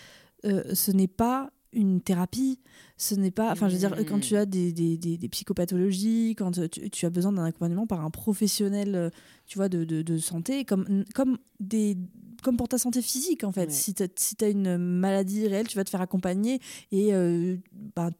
[0.45, 2.59] euh, ce n'est pas une thérapie,
[2.97, 4.05] ce n'est pas, enfin, je veux dire, Mm.
[4.05, 7.85] quand tu as des, des, des- des psychopathologies, quand tu, tu as besoin d'un accompagnement
[7.85, 9.09] par un professionnel, euh,
[9.45, 11.97] tu vois, de, de, de santé, comme, comme des
[12.43, 13.65] comme pour ta santé physique en fait.
[13.67, 13.71] Ouais.
[13.71, 16.59] Si tu as, une maladie réelle, tu vas te faire accompagner
[16.91, 17.11] et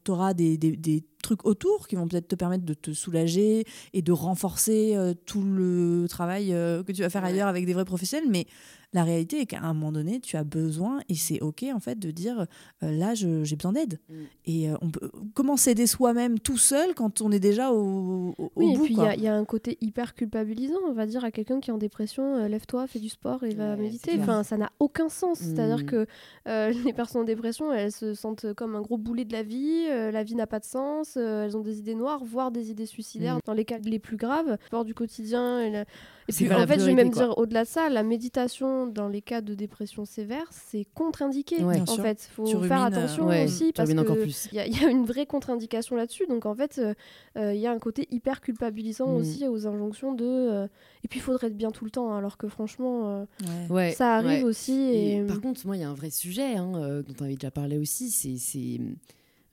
[0.04, 4.02] tu auras des, des trucs autour qui vont peut-être te permettre de te soulager et
[4.02, 7.30] de renforcer euh, tout le travail euh, que tu vas faire Ouais.
[7.30, 8.28] ailleurs avec des vrais professionnels.
[8.30, 8.46] Mais
[8.92, 11.98] la réalité est qu'à un moment donné, tu as besoin, et c'est OK en fait,
[11.98, 12.46] de dire
[12.82, 13.98] euh, là, j'ai besoin d'aide.
[14.08, 14.14] Mm.
[14.46, 18.50] Et on peut comment s'aider soi-même tout seul quand on est déjà au, au, au
[18.56, 18.84] Oui, et bout.
[18.84, 21.30] puis il y, a- il y a un côté hyper culpabilisant, on va dire à
[21.30, 24.12] quelqu'un qui est en dépression, lève-toi, fais du sport et va méditer.
[24.20, 25.38] Enfin, ça n'a aucun sens.
[25.40, 25.86] C'est-à-dire Mm.
[25.86, 26.06] que
[26.86, 30.22] les personnes en dépression, elles se sentent comme un gros boulet de la vie, la
[30.22, 33.36] vie n'a pas de sens, euh, elles ont des idées noires, voire des idées suicidaires
[33.36, 33.40] Mm.
[33.46, 34.48] dans les cas les plus graves.
[34.48, 35.60] Le sport du quotidien.
[35.60, 35.80] Et, la-
[36.28, 37.26] et C'est puis pas en fait, je vais même quoi.
[37.26, 41.62] dire au-delà de ça, la méditation dans les cas de dépression sévère, c'est contre-indiqué.
[41.62, 41.80] Ouais.
[41.80, 42.02] En sûr.
[42.02, 44.48] fait, faut Tu faire rumines, attention Ouais, aussi parce rumines encore que plus.
[44.52, 46.26] il y, a- il y a une vraie contre-indication là-dessus.
[46.28, 46.94] Donc en fait, euh,
[47.36, 49.16] euh, il y a un côté hyper culpabilisant Mm.
[49.16, 50.24] aussi aux injonctions de.
[50.24, 50.66] euh,
[51.04, 53.24] et puis il faudrait être bien tout le temps, hein, alors que franchement, euh,
[53.70, 53.92] Ouais.
[53.92, 54.42] Ça arrive ouais.
[54.42, 54.72] aussi.
[54.72, 57.24] Et Et, par contre, moi, il y a un vrai sujet hein, euh, dont on
[57.24, 58.80] avait déjà parlé aussi, c'est c'est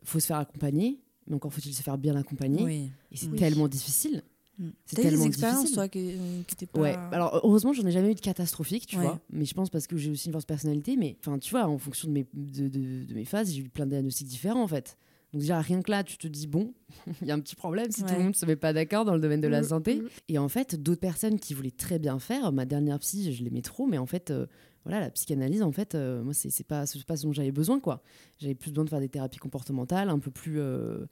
[0.04, 0.99] faut se faire accompagner.
[1.27, 2.63] Mais encore faut-il se faire bien accompagner.
[2.63, 2.89] Oui.
[3.12, 3.38] Et c'est Oui.
[3.38, 4.23] tellement difficile.
[4.59, 4.69] Mm.
[4.86, 5.75] C'est T'as eu des tellement expériences, difficile.
[5.75, 6.13] toi, qui,
[6.47, 6.79] qui étaient pas.
[6.79, 9.03] Ouais, alors heureusement, j'en ai jamais eu de catastrophique, tu Ouais.
[9.03, 9.19] vois.
[9.31, 10.95] Mais je pense parce que j'ai aussi une force personnalité.
[10.95, 13.69] Mais enfin, tu vois, en fonction de mes, de, de- de mes phases, j'ai eu
[13.69, 14.97] plein de diagnostics différents en fait.
[15.31, 16.71] Donc, déjà, rien que là, tu te dis, bon,
[17.23, 19.03] il y a un petit problème si tout le monde ne se met pas d'accord
[19.05, 19.95] dans le domaine de la Mm, santé.
[20.01, 20.07] mm.
[20.29, 23.63] Et en fait, d'autres personnes qui voulaient très bien faire, ma dernière psy, je l'aimais
[23.63, 24.45] trop, mais en fait, euh,
[24.85, 28.01] voilà, la psychanalyse, en fait, euh, moi, c'est pas, pas ce dont j'avais besoin, quoi.
[28.39, 30.59] J'avais plus besoin de faire des thérapies comportementales, un peu plus.
[30.59, 31.05] euh,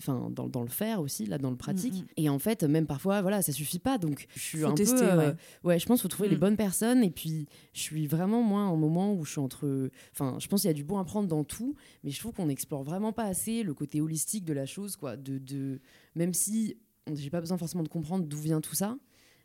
[0.00, 1.94] Enfin, dans, dans le faire aussi, là, dans le pratique.
[1.94, 2.06] Mm, mm.
[2.16, 3.98] Et en fait, même parfois, voilà, ça suffit pas.
[3.98, 5.10] Donc, je suis Faut un tester, peu.
[5.12, 5.34] euh, ouais.
[5.62, 6.40] ouais, je pense qu'il faut trouver les Mm.
[6.40, 7.04] bonnes personnes.
[7.04, 9.90] Et puis, je suis vraiment, moi, en moment où je suis entre.
[10.12, 12.32] Enfin, je pense qu'il y a du bon à prendre dans tout, mais je trouve
[12.32, 15.16] qu'on n'explore vraiment pas assez le côté holistique de la chose, quoi.
[15.16, 15.80] De, de...
[16.16, 16.76] Même si
[17.14, 18.98] j'ai pas besoin forcément de comprendre d'où vient tout ça,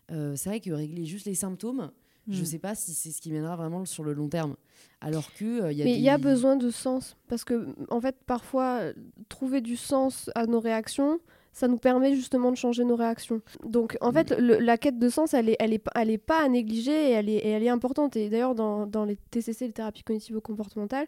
[0.09, 1.91] c'est vrai que régler juste les symptômes,
[2.29, 2.45] je Mm.
[2.45, 4.55] sais pas si c'est ce qui mènera vraiment sur le long terme.
[5.01, 5.97] Alors que euh, il y a Mais des...
[5.97, 7.15] il y a besoin de sens.
[7.27, 8.93] Parce que, en fait, parfois, euh,
[9.29, 11.19] trouver du sens à nos réactions,
[11.53, 13.41] ça nous permet justement de changer nos réactions.
[13.63, 16.17] Donc, en fait, le- la quête de sens, elle est, elle est, pas- elle est
[16.17, 18.15] pas à négliger et elle est, et elle est importante.
[18.17, 21.07] Et d'ailleurs, dans, dans les TCC, les thérapies cognitivo-comportementales,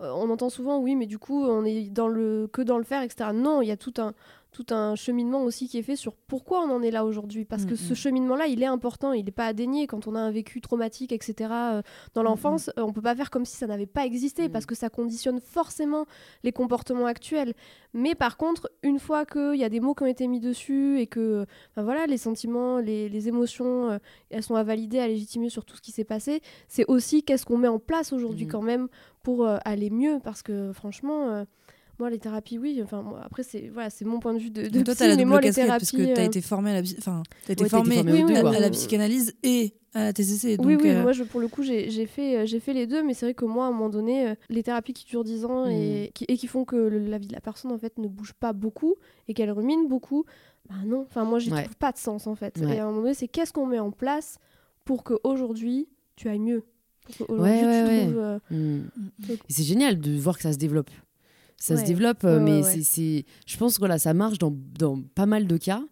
[0.00, 2.84] euh, on entend souvent, oui, mais du coup, on est dans le, que dans le
[2.84, 3.30] faire, etc.
[3.32, 4.14] Non, il y a tout un,
[4.54, 7.44] tout un cheminement aussi qui est fait sur pourquoi on en est là aujourd'hui.
[7.44, 7.96] Parce que Mm, ce mm.
[7.96, 9.88] cheminement-là, il est important, il n'est pas à dénier.
[9.88, 11.82] Quand on a un vécu traumatique, etc., euh,
[12.14, 14.52] dans Mm, l'enfance, euh, on peut pas faire comme si ça n'avait pas existé Mm.
[14.52, 16.06] parce que ça conditionne forcément
[16.44, 17.54] les comportements actuels.
[17.92, 21.00] Mais par contre, une fois qu'il y a des mots qui ont été mis dessus
[21.00, 23.98] et que ben voilà, les sentiments, les, les émotions, euh,
[24.30, 27.44] elles sont à valider, à légitimer sur tout ce qui s'est passé, c'est aussi qu'est-ce
[27.44, 28.86] qu'on met en place aujourd'hui quand même
[29.24, 31.44] pour aller mieux parce que franchement.
[31.98, 32.80] Moi, les thérapies, oui.
[32.82, 35.08] Enfin, moi, après, c'est voilà, c'est mon point de vue de, de toi, psy, t'as
[35.08, 35.86] la mais double moi, les thérapies.
[35.86, 38.36] parce que t'as euh, été formé à la, enfin, t'as été Ouais, t'as formé formé
[38.36, 40.56] à, la psychanalyse et à la TCC.
[40.56, 42.72] Donc, oui, oui, euh, moi, je, pour le coup, j'ai j'ai fait, euh, j'ai fait
[42.72, 45.24] les deux, mais c'est vrai que moi, à un moment donné, les thérapies qui durent
[45.24, 47.78] 10 ans et, qui, et qui font que le- la vie de la personne, en
[47.78, 48.96] fait, ne bouge pas beaucoup
[49.28, 50.24] et qu'elle rumine beaucoup,
[50.68, 51.62] bah non, enfin, moi, j'y Ouais.
[51.64, 52.58] trouve pas de sens, en fait.
[52.58, 52.76] Ouais.
[52.76, 54.38] Et à un moment donné, c'est qu'est-ce qu'on met en place
[54.84, 56.64] pour qu'aujourd'hui, tu ailles mieux?
[57.18, 58.00] Pour qu'aujourd'hui, Ouais, ouais, tu ouais.
[58.06, 58.18] trouves...
[58.18, 58.82] euh, Mm.
[59.28, 60.90] Et c'est génial de voir que ça se développe.
[61.66, 64.54] Ça se développe, euh, Ouais, mais ouais, c'est- je pense que voilà, ça marche dans,
[64.78, 65.82] dans pas mal de cas.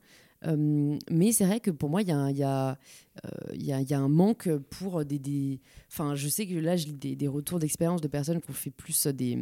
[0.45, 2.43] Euh, mais c'est vrai que pour moi, il y a, un- il y,
[3.25, 5.19] euh, y, a, il y a un manque pour des.
[5.19, 5.61] des...
[5.91, 8.71] Enfin, je sais que là, lis des, des retours d'expérience de personnes qui ont fait
[8.71, 9.39] plus des.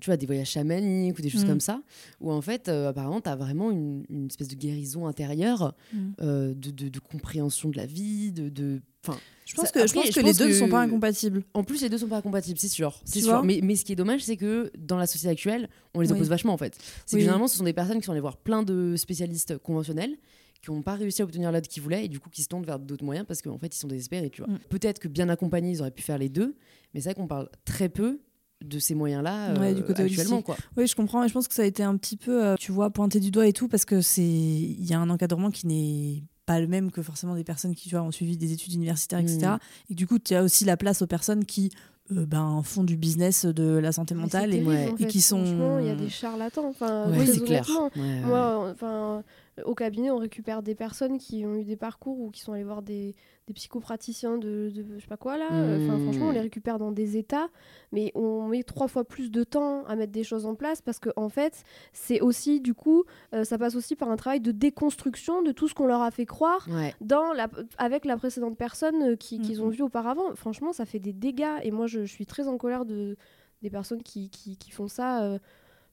[0.00, 1.48] Tu vois, des voyages chamaniques ou des choses Mm.
[1.48, 1.82] comme ça,
[2.20, 5.98] où en fait, euh, apparemment, tu as vraiment une, une espèce de guérison intérieure, Mm.
[6.20, 8.48] euh, de, de, de compréhension de la vie, de.
[8.48, 8.80] de...
[9.06, 10.80] Enfin, je pense ça- que, je pense je que les deux ne que- sont pas
[10.82, 11.42] incompatibles.
[11.54, 13.00] en plus, les deux sont pas compatibles, c'est sûr.
[13.04, 13.42] C'est sûr.
[13.44, 16.14] Mais, mais ce qui est dommage, c'est que dans la société actuelle, on les Oui.
[16.16, 16.74] oppose vachement en fait.
[17.06, 17.18] C'est Oui.
[17.18, 20.16] que généralement, ce sont des personnes qui sont allées voir plein de spécialistes conventionnels
[20.60, 22.64] qui n'ont pas réussi à obtenir l'aide qu'ils voulaient et du coup qui se tournent
[22.66, 24.50] vers d'autres moyens parce qu'en fait ils sont désespérés tu vois.
[24.52, 24.58] Mm.
[24.68, 26.56] Peut-être que bien accompagnés ils auraient pu faire les deux
[26.92, 28.18] mais c'est vrai qu'on parle très peu
[28.64, 30.56] de ces moyens-là Ouais, euh, du côté actuellement quoi.
[30.76, 31.22] Oui, je comprends.
[31.24, 33.30] Et je pense que ça a été un petit peu, euh, tu vois, pointé du
[33.30, 36.66] doigt et tout, parce que c'est, il y a un encadrement qui n'est pas le
[36.66, 39.38] même que forcément des personnes qui tu vois, ont suivi des études universitaires, etc.
[39.38, 39.58] Mm.
[39.90, 41.70] Et du coup, tu as aussi la place aux personnes qui
[42.10, 44.48] euh, ben, font du business de la santé mentale.
[44.54, 44.88] Et, terrible, ouais.
[44.90, 45.06] en et fait.
[45.08, 46.66] qui sont- Franchement, il y a des charlatans.
[46.68, 47.66] Enfin, Ouais, c'est clair.
[47.68, 47.90] honnêtement.
[47.96, 48.20] Ouais, ouais.
[48.22, 49.22] Moi, enfin,
[49.64, 52.64] au cabinet, on récupère des personnes qui ont eu des parcours ou qui sont allées
[52.64, 53.14] voir des,
[53.46, 55.46] des psychopraticiens de, de je sais pas quoi là.
[55.50, 56.00] Enfin, Mmh.
[56.02, 57.48] franchement, on les récupère dans des états,
[57.92, 60.98] mais on met trois fois plus de temps à mettre des choses en place parce
[60.98, 64.52] que en fait, c'est aussi du coup, euh, ça passe aussi par un travail de
[64.52, 66.94] déconstruction de tout ce qu'on leur a fait croire Ouais.
[67.00, 70.34] dans la, avec la précédente personne euh, qui- qu'ils ont vue auparavant.
[70.34, 71.58] Franchement, ça fait des dégâts.
[71.62, 73.16] Et moi, je, je suis très en colère de,
[73.62, 75.22] des personnes qui, qui, qui font ça.
[75.24, 75.38] euh,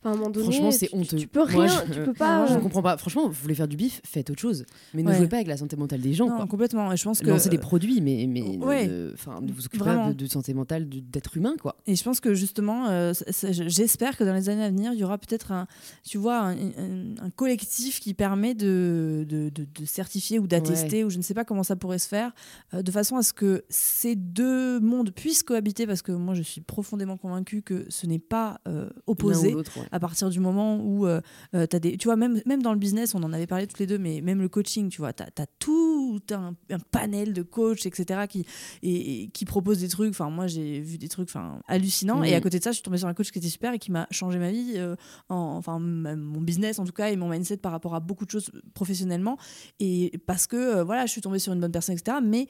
[0.10, 1.18] à un moment donné, Franchement, c'est tu- honteux.
[1.18, 2.46] Tu, peux Moi, rien, je- tu peux pas.
[2.48, 2.98] Je euh, ne comprends pas.
[2.98, 4.66] Franchement, vous voulez faire du bif, faites autre chose.
[4.94, 5.16] Mais ne Ouais.
[5.18, 6.28] jouez pas avec la santé mentale des gens.
[6.28, 6.48] non, quoi.
[6.48, 6.92] complètement.
[6.92, 8.88] Et je pense que Lancer des produits, mais, mais Ouais.
[8.88, 10.08] ne, enfin, ne vous occupez Vraiment.
[10.08, 11.78] pas de, de santé mentale d'être humain, quoi.
[11.88, 13.14] Et je pense que justement, euh,
[13.52, 15.68] j'espère que dans les années à venir, il y aura peut-être un,
[16.04, 21.04] tu vois, un, un- un collectif qui permet de, de, de- de certifier ou d'attester,
[21.04, 22.34] ou je ne sais pas comment ça pourrait se faire,
[22.74, 26.42] euh, de façon à ce que ces deux mondes puissent cohabiter, parce que moi je
[26.42, 29.52] suis profondément convaincue que ce n'est pas euh, L'un opposé.
[29.54, 29.86] ou l'autre, ouais.
[29.96, 31.22] À partir du moment où euh,
[31.56, 33.80] euh, t'as des tu vois même même dans le business on en avait parlé toutes
[33.80, 37.42] les deux mais même le coaching tu vois t'as as tout un, un panel de
[37.42, 38.46] coachs etc qui
[38.84, 40.10] et, et qui proposent des trucs.
[40.10, 42.24] Enfin moi j'ai vu des trucs enfin hallucinants.
[42.24, 43.80] Et à côté de ça je suis tombée sur un coach qui était super et
[43.80, 44.96] qui m'a changé ma vie euh,
[45.30, 48.32] en- enfin mon business en tout cas et mon mindset par rapport à beaucoup de
[48.32, 49.38] choses professionnellement.
[49.80, 52.48] Et parce que euh, voilà je suis tombée sur une bonne personne etc mais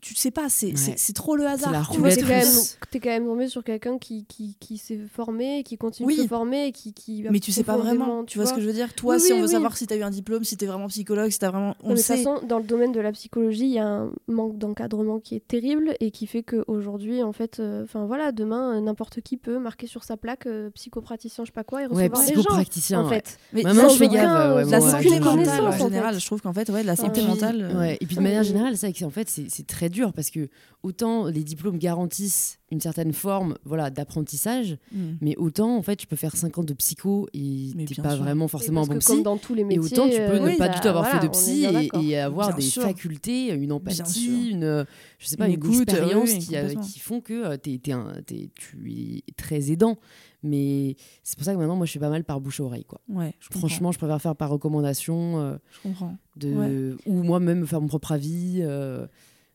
[0.00, 0.76] tu sais pas, c'est Ouais.
[0.76, 1.72] c'est- c'est trop le hasard.
[1.72, 3.98] la Tu vois Tu que quand, je veux même, t'es quand même tombé sur quelqu'un
[3.98, 6.16] qui, qui, qui s'est formé, qui continue Oui.
[6.18, 8.54] de se former, et qui, qui va Mais tu sais pas vraiment, tu vois, ce
[8.54, 8.94] que je veux dire?
[8.94, 9.52] Toi, Oui, si oui, on veut oui.
[9.52, 11.74] savoir si t'as eu un diplôme, si t'es vraiment psychologue, si t'as vraiment.
[11.82, 12.16] On Non, le de toute sait.
[12.18, 15.46] façon, dans le domaine de la psychologie, il y a un manque d'encadrement qui est
[15.46, 19.58] terrible et qui fait qu'aujourd'hui, en fait, euh, enfin voilà, demain, euh, n'importe qui peut
[19.58, 22.40] marquer sur sa plaque euh, psychopraticien, je sais pas quoi, et Ouais, recevoir des gens.
[22.42, 23.00] psychopraticien.
[23.00, 23.16] En ouais.
[23.16, 24.54] fait, Mais Ouais, sans je fais gaffe.
[24.56, 27.62] ouais, la santé mentale en général, je trouve qu'en fait, ouais, la santé mentale.
[27.62, 28.24] euh, Ouais, et puis de Ouais.
[28.28, 30.48] manière générale, c'est vrai que, en fait, c'est c'est très dur parce que
[30.82, 35.14] autant les diplômes garantissent une certaine forme voilà, d'apprentissage, hmm.
[35.20, 38.14] mais autant en fait, tu peux faire 5 ans de psycho et Mais t'es pas
[38.14, 38.22] sûr.
[38.22, 39.22] vraiment forcément bon psy.
[39.22, 41.20] dans tous les Et autant tu peux euh, ne pas bah, du tout avoir voilà,
[41.20, 41.64] fait de psy
[42.02, 42.82] et, avoir Bien des sûr.
[42.82, 44.84] facultés, une empathie, une, euh,
[45.18, 47.78] je sais pas, Une une, écoute, expérience oui, oui, qui, euh, qui font que t'es-
[47.78, 48.92] t'es un- t'es- tu
[49.26, 49.96] es très aidant.
[50.42, 52.84] Mais c'est pour ça que maintenant, moi, je fais pas mal par bouche à oreille.
[52.84, 53.00] Quoi.
[53.08, 53.60] Ouais, je comprends.
[53.66, 55.40] Franchement, je préfère faire par recommandation.
[55.40, 56.16] euh, je comprends.
[56.36, 59.06] de ou moi-même faire mon propre avis euh,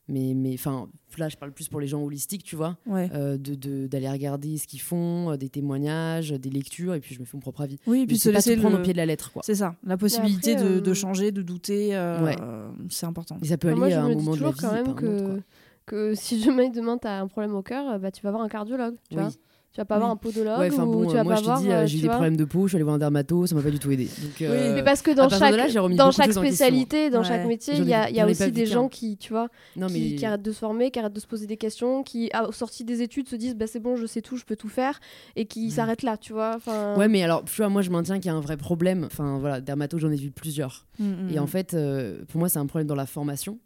[0.08, 3.08] mais mais enfin là je parle plus pour les gens holistiques tu vois Ouais.
[3.14, 7.14] euh, de de- d'aller regarder ce qu'ils font euh, des témoignages des lectures et puis
[7.14, 8.92] je me fais mon propre avis Oui, et puis se laisser prendre le- au pied
[8.92, 11.94] de la lettre quoi C'est ça, la possibilité après, de, euh, de changer, de douter,
[11.96, 12.36] euh, Ouais.
[12.90, 13.38] c'est important.
[13.42, 15.40] et ça peut aller moi, je à un moment de la vie quand même que,
[15.86, 18.48] que si jamais demain tu as un problème au cœur, bah, tu vas voir un
[18.48, 18.96] cardiologue.
[19.10, 19.30] Tu, vois
[19.74, 20.12] tu vas pas voir Oui.
[20.14, 21.60] un podologue ouais enfin ou bon tu euh, vas moi pas je te voir.
[21.60, 23.54] dis euh, euh, j'ai des problèmes de peau je suis allé voir un dermato ça
[23.56, 26.32] m'a pas du tout aidé donc euh, Mais parce que dans chaque, là, dans chaque
[26.32, 27.24] spécialité, dans Ouais.
[27.24, 29.88] chaque métier, il y a, il y a aussi des gens qui, tu vois, non
[29.88, 32.30] qui, mais qui arrêtent de se former, qui arrêtent de se poser des questions, qui,
[32.32, 34.68] à sortie des études, se disent bah, c'est bon, je sais tout, je peux tout
[34.68, 35.00] faire,
[35.36, 36.52] et qui s'arrêtent là, tu vois.
[36.56, 39.04] Enfin, ouais mais alors tu vois moi je maintiens qu'il y a un vrai problème
[39.06, 41.42] enfin voilà dermato j'en ai vu plusieurs Mm, Et mm.
[41.42, 43.58] en fait, euh, pour moi, c'est un problème dans la formation.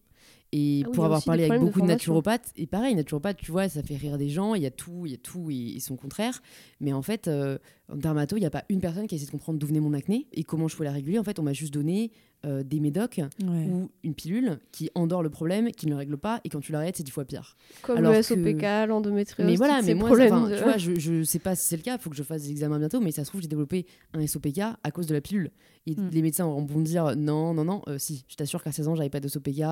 [0.52, 3.52] Et Ah oui, pour avoir parlé avec de beaucoup de, naturopathes, et pareil, naturopathe, tu
[3.52, 5.76] vois, ça fait rire des gens, il y a tout, il y a tout et,
[5.76, 6.40] et son contraire.
[6.80, 7.58] Mais en fait, euh,
[7.92, 9.80] en dermato, il n'y a pas une personne qui a essayé de comprendre d'où venait
[9.80, 11.18] mon acné et comment je pouvais la réguler.
[11.18, 12.12] En fait, on m'a juste donné
[12.46, 13.66] euh, des médocs Ouais.
[13.68, 16.70] ou une pilule qui endort le problème, qui ne le règle pas, et quand tu
[16.70, 17.56] l'arrêtes, c'est dix fois pire.
[17.82, 21.22] comme alors le que- SOPK, l'endométriose, Mais voilà, mais moi, de- tu vois, je, je
[21.24, 23.10] sais pas si c'est le cas, il faut que je fasse des examens bientôt, mais
[23.10, 25.50] ça se trouve, j'ai développé un SOPK à cause de la pilule.
[25.86, 26.10] Et Mm.
[26.12, 28.94] les médecins vont me dire non, non, non, euh, si, je t'assure qu'à 16 ans,
[28.94, 29.62] j'avais pas de SOPK,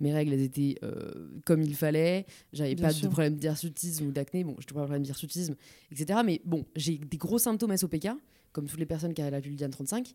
[0.00, 3.08] mes règles, elles étaient euh, comme il fallait, j'avais pas sûr.
[3.08, 5.56] de problème d'hirsutisme ou d'acné, bon, je te parle de problème d'hirsutisme,
[5.90, 6.20] etc.
[6.24, 8.08] Mais bon, j'ai des gros symptômes SOPK,
[8.52, 10.14] comme toutes les personnes qui ont la pilule Diane 35,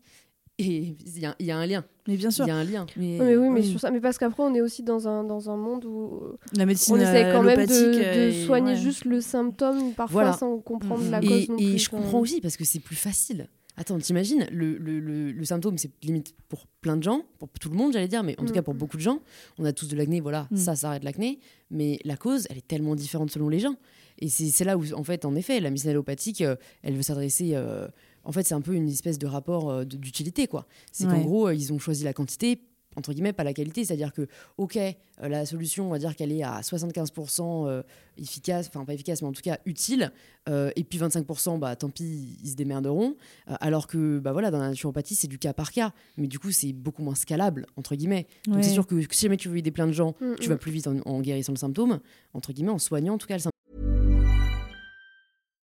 [0.64, 2.44] et il y, a- il y a un lien, Mais bien sûr.
[2.44, 2.86] il y a un lien.
[2.96, 3.70] Mais, oui, mais oui.
[3.70, 6.20] sur ça, mais parce qu'après on est aussi dans un dans un monde où
[6.54, 8.76] la médecine on essaie quand même de, euh, soigner ouais.
[8.76, 10.36] juste le symptôme parfois Voilà.
[10.36, 11.10] sans comprendre Mm.
[11.10, 11.78] la Et, cause non et plus.
[11.78, 11.96] je enfin.
[12.02, 13.46] comprends aussi parce que c'est plus facile.
[13.80, 17.68] Attends, t'imagines, le, le, le, le symptôme, c'est limite pour plein de gens, pour tout
[17.70, 18.54] le monde, j'allais dire, mais en tout Mm.
[18.56, 19.20] cas pour beaucoup de gens.
[19.56, 20.56] On a tous de l'acné, voilà, Mm.
[20.56, 21.38] ça, ça arrête l'acné.
[21.70, 23.76] Mais la cause, elle est tellement différente selon les gens.
[24.18, 27.02] Et c'est c'est là où, en fait, en effet, la médecine allopathique, euh, elle veut
[27.02, 27.50] s'adresser.
[27.54, 27.86] euh,
[28.28, 30.66] en fait, c'est un peu une espèce de rapport euh, d'utilité, quoi.
[30.92, 32.60] C'est qu'en gros, euh, ils ont choisi la quantité
[32.96, 33.84] entre guillemets, pas la qualité.
[33.84, 34.92] C'est-à-dire que, OK, euh,
[35.28, 37.82] la solution, on va dire qu'elle est à 75% euh,
[38.16, 40.10] efficace, enfin pas efficace, mais en tout cas utile.
[40.48, 43.14] euh, et puis 25%, bah, tant pis, ils se démerderont.
[43.50, 45.92] Euh, alors que, bah voilà, dans la naturopathie, c'est du cas par cas.
[46.16, 48.26] Mais du coup, c'est beaucoup moins scalable, entre guillemets.
[48.46, 48.62] Donc Ouais.
[48.64, 50.50] c'est sûr que si jamais tu veux aider plein de gens, Mm, tu mm.
[50.52, 52.00] vas plus vite en, en guérissant le symptôme,
[52.34, 53.52] entre guillemets, en soignant en tout cas le symptôme.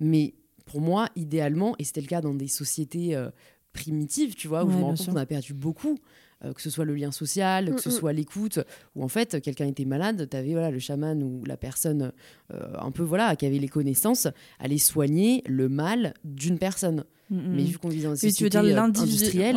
[0.00, 0.34] Mais
[0.66, 3.30] pour moi, idéalement, et c'était le cas dans des sociétés euh,
[3.72, 5.98] primitives, tu vois, où Ouais, je me rends compte qu'on a perdu beaucoup,
[6.44, 7.94] euh, que ce soit le lien social, que ce Mm, mm.
[7.96, 8.58] soit l'écoute,
[8.96, 12.12] où en fait, quelqu'un était malade, tu avais voilà, le chaman ou la personne
[12.52, 17.04] euh, un peu, voilà, qui avait les connaissances, aller soigner le mal d'une personne.
[17.30, 17.36] Mm.
[17.54, 18.60] Mais vu qu'on vit dans une Oui, tu veux société dire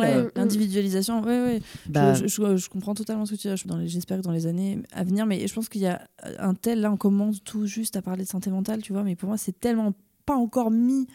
[0.00, 1.22] ouais, euh, l'individualisation.
[1.22, 1.62] Oui, oui.
[1.88, 3.88] bah, je, je- je comprends totalement ce que tu dis.
[3.88, 6.02] J'espère que dans les années à venir, mais je pense qu'il y a
[6.38, 6.80] un tel.
[6.80, 9.36] Là, on commence tout juste à parler de santé mentale, tu vois, mais pour moi,
[9.38, 9.92] c'est tellement
[10.24, 11.06] pas encore mis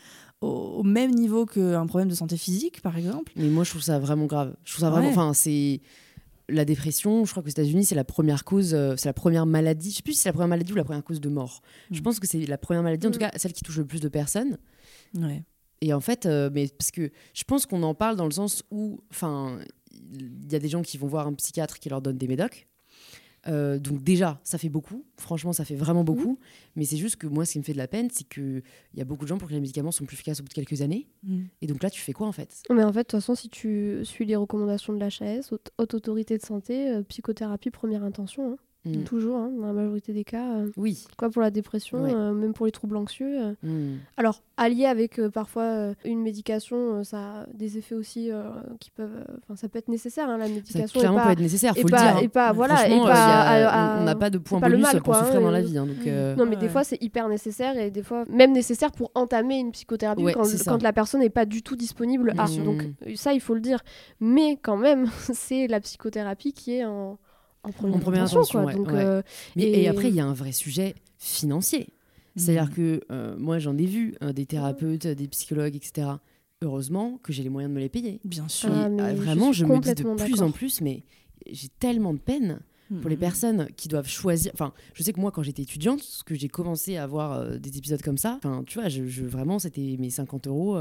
[0.44, 3.32] au, au même niveau qu'un problème de santé physique, par exemple.
[3.36, 4.56] Mais moi, je trouve ça vraiment grave.
[4.64, 5.08] Je trouve ça vraiment.
[5.08, 5.14] Ouais.
[5.14, 5.82] Enfin, c'est.
[6.50, 9.92] La dépression, je crois qu'aux États-Unis, c'est la première cause, euh, c'est la première maladie.
[9.92, 11.62] Je sais plus si c'est la première maladie ou la première cause de mort.
[11.90, 12.04] Je Mm.
[12.04, 13.30] pense que c'est la première maladie, en tout Mm.
[13.30, 14.58] cas celle qui touche le plus de personnes.
[15.18, 15.42] Ouais.
[15.80, 18.64] Et en fait, euh, mais parce que je pense qu'on en parle dans le sens
[18.72, 19.58] où, enfin,
[20.14, 22.68] il y a des gens qui vont voir un psychiatre qui leur donne des médocs.
[23.48, 25.06] Euh, donc déjà, ça fait beaucoup.
[25.18, 26.40] Franchement, ça fait vraiment beaucoup.
[26.76, 28.64] Mais c'est juste que moi, ce qui me fait de la peine, c'est qu'il
[28.96, 30.54] y a beaucoup de gens pour qui les médicaments sont plus efficaces au bout de
[30.54, 31.08] quelques années.
[31.24, 31.44] Mm.
[31.62, 32.64] Et donc là, tu fais quoi en fait?
[32.70, 35.94] Mais en fait, de toute façon, si tu suis les recommandations de l'HAS, haute, haute
[35.94, 38.58] autorité de santé, euh, psychothérapie, première intention, hein.
[38.86, 39.04] Mm.
[39.04, 40.56] toujours, hein, dans la majorité des cas.
[40.58, 41.06] euh, Oui.
[41.18, 43.40] quoi pour la dépression, euh, même pour les troubles anxieux.
[43.42, 43.54] euh.
[43.64, 44.00] Mm.
[44.18, 48.30] Alors, allié avec parfois une médication, ça a des effets aussi
[48.80, 49.24] qui peuvent.
[49.44, 51.00] Enfin, ça peut être nécessaire, hein, la Ça médication.
[51.00, 52.18] clairement et pas, peut être nécessaire, faut pas, le dire.
[52.18, 52.22] hein.
[52.24, 53.12] et pas, voilà, et Franchement, pas.
[53.12, 55.06] euh, y a- à- à- on n'a pas de point pas le bonus mal, pour
[55.14, 55.78] quoi, souffrir hein, dans la vie.
[55.78, 58.92] hein, donc, euh, Non, mais des fois, c'est hyper nécessaire et des fois, même nécessaire
[58.92, 60.78] pour entamer une psychothérapie Ouais, quand, ça.
[60.82, 62.34] la personne n'est pas du tout disponible.
[62.38, 62.48] à.
[62.48, 62.64] Mhm.
[62.66, 62.84] Donc,
[63.16, 63.80] ça, il faut le dire.
[64.20, 67.18] Mais quand même, c'est la psychothérapie qui est en,
[67.64, 68.68] en première, En première intention, intention, quoi.
[68.68, 69.06] ouais, Donc, ouais.
[69.06, 69.22] euh,
[69.56, 71.88] Mais, Et- et après, il y a un vrai sujet financier.
[72.36, 72.74] C'est-à-dire Mm.
[72.76, 76.08] que euh, moi, j'en ai vu hein, des thérapeutes, des psychologues, etc.
[76.62, 78.20] Heureusement que j'ai les moyens de me les payer.
[78.24, 78.70] Bien sûr.
[78.74, 81.04] Ah, euh, je vraiment, suis je, me dis de plus en plus, mais
[81.52, 82.60] j'ai tellement de peine
[83.02, 83.20] pour les Mm.
[83.20, 84.52] personnes qui doivent choisir.
[84.54, 87.58] Enfin, je sais que moi, quand j'étais étudiante, ce que j'ai commencé à avoir euh,
[87.58, 90.78] des épisodes comme ça, enfin, tu vois, je, je- vraiment, c'était mes 50 euros.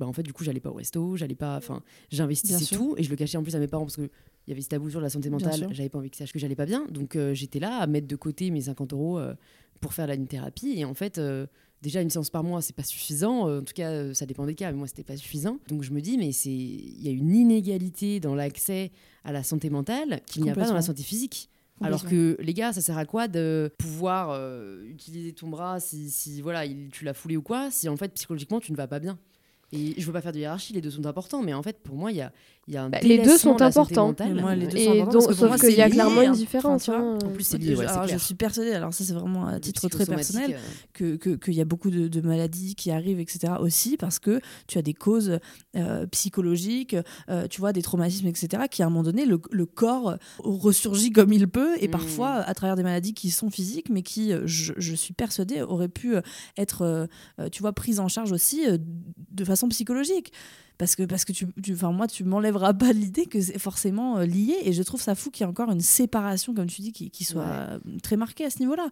[0.00, 1.56] Bah, en fait, du coup, j'allais pas au resto, j'allais pas.
[1.58, 4.10] Enfin, j'investissais tout et je le cachais en plus à mes parents parce que.
[4.46, 6.38] Il y avait ce tabou sur la santé mentale, j'avais pas envie qu'ils sachent que
[6.38, 6.86] j'allais pas bien.
[6.90, 9.34] Donc euh, j'étais là à mettre de côté mes 50 euros euh,
[9.80, 10.72] pour faire la thérapie.
[10.76, 11.46] Et en fait, euh,
[11.82, 13.48] déjà une séance par mois, c'est pas suffisant.
[13.58, 15.58] En tout cas, ça dépend des cas, mais moi, c'était pas suffisant.
[15.68, 18.90] Donc je me dis, mais c'est il y a une inégalité dans l'accès
[19.24, 21.48] à la santé mentale qu'il n'y a pas dans la santé physique.
[21.82, 26.10] Alors que les gars, ça sert à quoi de pouvoir euh, utiliser ton bras si,
[26.10, 28.88] si voilà, il- tu l'as foulé ou quoi, si en fait psychologiquement tu ne vas
[28.88, 29.18] pas bien?
[29.72, 31.96] Et je veux pas faire de hiérarchie, les deux sont importants, mais en fait pour
[31.96, 32.32] moi il y a,
[32.72, 34.14] y a un Bah, les deux sont importants.
[34.40, 35.92] moi, les deux Et sont importants donc- parce que pour sauf qu'il y a lié,
[35.94, 36.32] clairement une hein.
[36.32, 37.18] différence, hein.
[37.24, 39.58] En plus, c'est lié, ouais, c'est alors, je suis persuadée, alors ça c'est vraiment à
[39.60, 40.58] titre très personnel, euh,
[40.92, 43.54] que que- qu'il y a beaucoup de, de maladies qui arrivent, etc.
[43.60, 45.38] aussi parce que tu as des causes
[45.76, 46.96] euh, psychologiques,
[47.28, 48.64] euh, tu vois, des traumatismes, etc.
[48.70, 52.54] qui à un moment donné, le, le corps ressurgit comme il peut et parfois à
[52.54, 56.14] travers des maladies qui sont physiques mais qui, je, je suis persuadée, auraient pu
[56.56, 58.78] être, euh, tu vois, prises en charge aussi euh,
[59.32, 60.32] de façon psychologique.
[60.80, 64.16] Parce que, parce que tu, tu, enfin, moi, tu m'enlèveras pas l'idée que c'est forcément
[64.18, 64.56] euh, lié.
[64.62, 67.10] Et je trouve ça fou qu'il y ait encore une séparation, comme tu dis, qui,
[67.10, 67.48] qui soit Ouais.
[67.50, 68.88] euh, très marquée à ce niveau-là.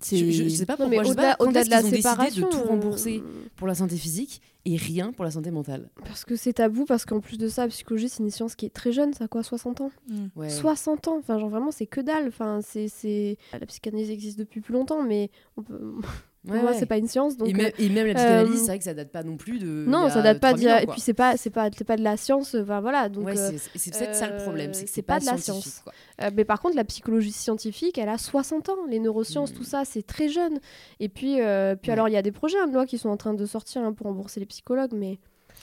[0.00, 1.90] Je, je- je sais pas Non, pourquoi, mais je sais au-delà de la qu'ils ont
[1.90, 2.46] décidé séparation.
[2.46, 5.90] de tout rembourser euh, pour la santé physique et rien pour la santé mentale.
[6.04, 8.66] Parce que c'est tabou, parce qu'en plus de ça, la psychologie, c'est une science qui
[8.66, 9.90] est très jeune, ça a quoi, 60 ans?
[10.36, 10.50] Ouais.
[10.50, 12.28] 60 ans, enfin, genre vraiment, c'est que dalle.
[12.28, 13.38] Enfin, c'est, c'est...
[13.52, 15.80] La psychanalyse existe depuis plus longtemps, mais on peut...
[16.48, 16.76] pour Ouais, moi, ouais.
[16.78, 17.36] c'est pas une science.
[17.36, 19.36] Donc, et, même, et même la euh, psychanalyse, c'est vrai que ça date pas non
[19.36, 19.66] plus de.
[19.86, 21.50] non, ça a date pas 3000 d'il y a- ans, Et puis, c'est pas, c'est
[21.50, 23.08] pas, de la science, enfin voilà.
[23.08, 25.36] Donc, Ouais, euh, c'est peut-être ça le problème, c'est que euh, c'est pas, de la
[25.36, 25.84] science.
[26.22, 28.86] Euh, mais par contre, la psychologie scientifique, elle a 60 ans.
[28.88, 30.58] Les neurosciences, tout ça, c'est très jeune.
[31.00, 33.08] Et puis, euh, puis alors, il y a des projets hein, de loi qui sont
[33.10, 35.18] en train de sortir hein, pour rembourser les psychologues, mais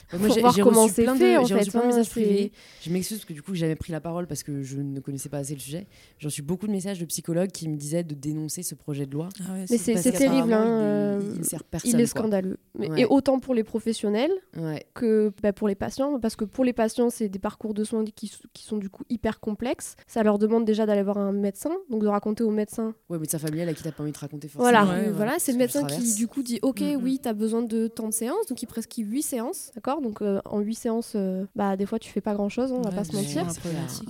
[0.08, 0.40] Faut j'ai-
[0.88, 2.52] c'est plein de- fait, en J'ai reçu fait, plein de hein, messages privés.
[2.82, 5.00] Je m'excuse parce que du coup, j'ai jamais pris la parole parce que je ne
[5.00, 5.86] connaissais pas assez le sujet.
[6.18, 9.12] J'ai reçu beaucoup de messages de psychologues qui me disaient de dénoncer ce projet de
[9.12, 9.28] loi.
[9.50, 10.48] Mais c'est terrible.
[10.50, 11.90] qu'apparemment, hein, il, euh, il ne sert personne.
[11.90, 12.56] il est scandaleux.
[12.78, 12.88] Ouais.
[13.00, 14.86] Et autant pour les professionnels Ouais.
[14.94, 18.04] que bah, pour les patients, parce que pour les patients, c'est des parcours de soins
[18.04, 19.96] qui, sont du coup hyper complexes.
[20.06, 22.94] Ça leur demande déjà d'aller voir un médecin, donc de raconter au médecin.
[23.08, 24.70] ouais, mais de sa famille, elle a qui t'a pas envie de te raconter forcément.
[24.80, 25.12] Voilà, Ouais, euh, ouais.
[25.16, 27.00] voilà c'est le médecin qui du coup dit Ok, Mhm.
[27.02, 29.70] oui, tu as besoin de tant de séances, donc il prescrit 8 séances,
[30.02, 32.82] Donc euh, en 8 séances, euh, bah, des fois tu fais pas grand chose, on
[32.82, 33.46] va Ouais, pas se mentir.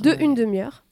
[0.02, 0.82] De une demi-heure.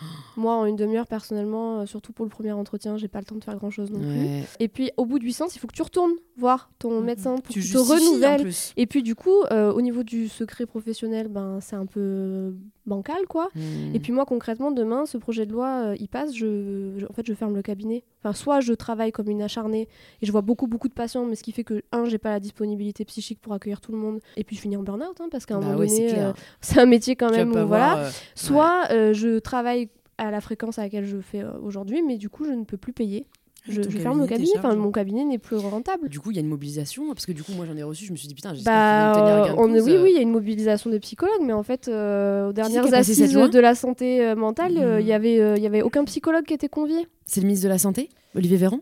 [0.36, 3.34] Moi, en une demi-heure, personnellement, euh, surtout pour le premier entretien, j'ai pas le temps
[3.34, 4.44] de faire grand chose non plus.
[4.60, 7.34] Et puis, au bout de 8 séances, il faut que tu retournes voir ton médecin
[7.38, 8.48] pour Tu qu'il te renouvelle.
[8.76, 12.54] Et puis, du coup, euh, au niveau du secret professionnel, ben, c'est un peu
[12.88, 13.48] bancal, quoi.
[13.54, 13.94] Hmm.
[13.94, 17.12] Et puis, moi, concrètement, demain, ce projet de loi, euh, il passe, je, je- en
[17.12, 18.02] fait, je ferme le cabinet.
[18.20, 19.88] Enfin, soit je travaille comme une acharnée
[20.22, 22.30] et je vois beaucoup, beaucoup de patients, mais ce qui fait que, un, j'ai pas
[22.30, 24.18] la disponibilité psychique pour accueillir tout le monde.
[24.36, 26.32] Et puis, je finis en burn-out, hein, parce qu'à un Bah moment ouais, donné, euh,
[26.60, 27.66] c'est un métier quand même où, voilà.
[27.94, 32.28] voir, euh, Soit je travaille à la fréquence à laquelle je fais aujourd'hui, mais du
[32.28, 33.26] coup, je ne peux plus payer.
[33.68, 36.08] Je, ferme le cabinet enfin, mon cabinet n'est plus rentable.
[36.08, 38.06] Du coup, il y a une mobilisation parce que du coup, moi, j'en ai reçu.
[38.06, 40.02] Je me suis dit putain, j'espère Bah, vont tenir euh, de on cause, oui, euh.
[40.04, 43.18] oui, il y a une mobilisation des psychologues, mais en fait, euh, aux dernières assises
[43.32, 45.08] de la santé euh, mentale, euh, il Mhm.
[45.08, 47.06] y avait, euh, il y avait aucun psychologue qui était convié.
[47.26, 48.80] C'est le ministre de la santé, Olivier Véran?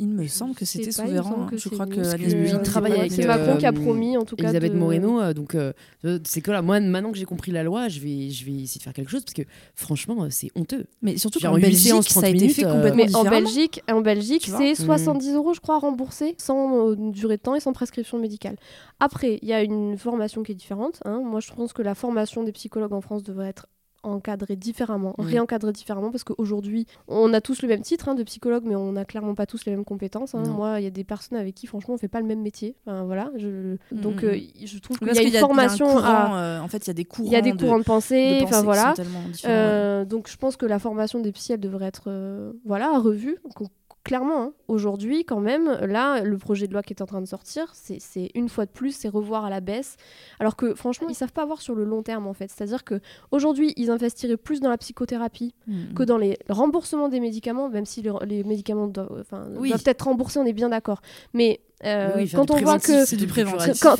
[0.00, 1.46] Il me semble que c'était souverain.
[1.48, 3.24] que Je crois que Agnès Buzyn euh, travaille avec, C'est.
[3.26, 4.42] Macron qui a euh, promis, en tout cas.
[4.44, 5.20] Elisabeth de- Moreno.
[5.20, 5.72] euh, donc, euh,
[6.04, 8.52] euh, c'est que là, moi, maintenant que j'ai compris la loi, je vais, je vais
[8.52, 9.42] essayer de faire quelque chose parce que
[9.76, 10.86] franchement, euh, c'est honteux.
[11.00, 13.30] Mais surtout qu'en Belgique, séances, ça a 30 été fait minutes, euh, complètement Mais en.
[13.30, 14.74] Belgique, en Belgique c'est Mhm.
[14.74, 18.56] 70 euros, je crois, remboursés sans euh, durée de temps et sans prescription médicale.
[18.98, 21.00] Après, il y a une formation qui est différente.
[21.04, 21.22] hein.
[21.24, 23.68] Moi, je pense que la formation des psychologues en France devrait être
[24.04, 25.22] encadrer différemment, Mm.
[25.22, 28.92] réencadrer différemment, parce qu'aujourd'hui, on a tous le même titre hein, de psychologue, mais on
[28.92, 30.34] n'a clairement pas tous les mêmes compétences.
[30.34, 30.42] hein.
[30.44, 32.76] Moi, il y a des personnes avec qui, franchement, on fait pas le même métier.
[32.86, 33.76] Enfin, voilà, je...
[33.92, 36.02] Donc, Mm, euh, je trouve qu'il y a une un formation courant,
[36.34, 36.38] à...
[36.40, 37.26] euh, en fait, il y a des courants.
[37.28, 38.94] Il y a des de- courants de pensée, enfin voilà.
[38.98, 39.04] ouais.
[39.46, 43.38] Euh, donc je pense que la formation des psys, elle devrait être voilà, revue.
[44.04, 44.52] Clairement, hein.
[44.68, 48.30] aujourd'hui, quand même, là, le projet de loi qui est en train de sortir, c'est
[48.34, 49.96] une fois de plus, c'est revoir à la baisse.
[50.40, 52.50] Alors que franchement, ils savent pas voir sur le long terme, en fait.
[52.50, 53.00] C'est-à-dire que
[53.30, 55.94] aujourd'hui, ils investiraient plus dans la psychothérapie Mm.
[55.94, 59.24] que dans les remboursements des médicaments, même si le- les médicaments doivent,
[59.58, 59.70] Oui.
[59.70, 61.00] doivent être remboursés, on est bien d'accord.
[61.32, 63.26] Mais euh, Oui, quand on voit que du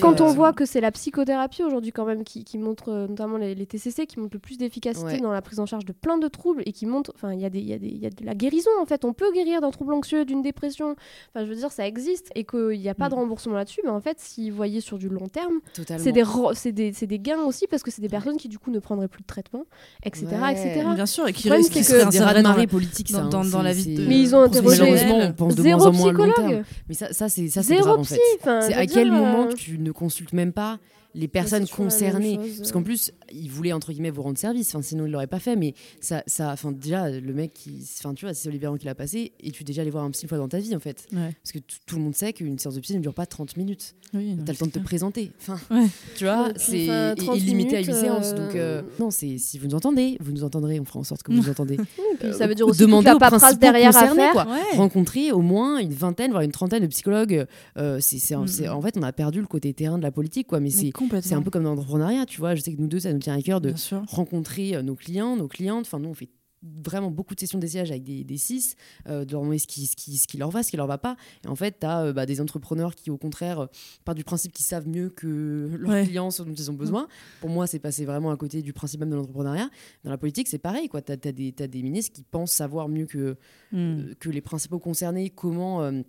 [0.01, 3.37] quand, on voit que c'est la psychothérapie aujourd'hui quand même qui, qui montre, euh, notamment
[3.37, 5.21] les, les TCC, qui montre le plus d'efficacité Ouais.
[5.21, 7.45] dans la prise en charge de plein de troubles et qui montre, enfin il y,
[7.45, 9.13] a des- il y, a des- il y a de la guérison en fait, on
[9.13, 10.97] peut guérir d'un trouble anxieux, d'une dépression,
[11.35, 13.19] enfin je veux dire ça existe et qu'il n'y a pas de Mm.
[13.19, 15.61] remboursement là-dessus, mais en fait si vous voyez sur du long terme,
[15.99, 18.49] c'est des, ro- c'est des, c'est des gains aussi parce que c'est des personnes qui
[18.49, 19.65] du coup ne prendraient plus de traitement,
[20.05, 20.27] etc.
[20.43, 20.53] Ouais.
[20.53, 20.87] etc.
[20.95, 23.25] Bien sûr, et qui risquent c'est de que- réinsérer dans raz-de-marée la- politiques dans- ça,
[23.25, 23.29] hein.
[23.29, 25.63] dans- dans C'est- la vie de- c'est- Mais ils ont interrogé- malheureusement on pense de
[25.63, 26.33] Zéro moins en moins à long terme.
[26.35, 28.87] psychologue, mais ça ça c'est ça c'est zéro grave en psy, fait enfin, c'est à
[28.87, 30.79] quel moment euh, que tu ne consultes même pas
[31.15, 32.59] les personnes concernées chose.
[32.59, 35.39] parce qu'en plus ils voulaient entre guillemets vous rendre service enfin sinon ils l'auraient pas
[35.39, 38.87] fait mais ça ça enfin déjà le mec qui enfin tu vois c'est Olivier qui
[38.87, 40.75] l'a passé et tu es déjà allé voir un psy une fois dans ta vie
[40.75, 41.31] en fait Ouais.
[41.43, 43.95] parce que tout le monde sait qu'une séance de psy ne dure pas 30 minutes
[44.13, 45.87] Oui, t'as le temps de te présenter enfin Ouais.
[46.17, 48.83] tu vois c'est enfin, et- 30 et limité à minutes, 8 séances euh, donc euh,
[48.99, 51.39] non c'est si vous nous entendez vous nous entendez on fera en sorte que vous
[51.43, 51.77] nous entendez
[52.19, 54.33] puis, Euh, ça veut dire aussi demander toute la aux principaux derrière à concernés, faire.
[54.33, 54.47] quoi.
[54.47, 54.77] Ouais.
[54.77, 57.47] rencontrer au moins une vingtaine voire une trentaine de psychologues
[57.79, 58.69] euh, c'est Mm.
[58.71, 60.91] en fait on a perdu le côté terrain de la politique quoi mais Mais c'est.
[61.23, 62.55] C'est un peu comme dans l'entrepreneuriat, tu vois.
[62.55, 63.75] Je sais que nous deux, ça nous tient à cœur de
[64.09, 65.87] rencontrer euh, nos clients, nos clientes.
[65.87, 66.29] Enfin, nous, on fait
[66.83, 68.75] vraiment beaucoup de sessions d'essayage avec des, des CIS,
[69.07, 70.87] euh, de leur demander ce qui, ce, qui, ce qui leur va, ce qui leur
[70.87, 71.15] va pas.
[71.45, 73.67] Et en fait, tu as des entrepreneurs qui, au contraire, euh,
[74.07, 76.05] partent du principe qu'ils savent mieux que leurs Ouais.
[76.07, 77.07] clients ce dont ils ont besoin.
[77.43, 79.69] Pour moi, c'est passé vraiment à côté du principe même de l'entrepreneuriat.
[80.05, 80.89] Dans la politique, c'est pareil.
[80.89, 83.37] Tu as, des, ministres qui pensent savoir mieux que,
[83.73, 83.77] Mm.
[83.77, 86.01] euh, que les principaux concernés comment euh,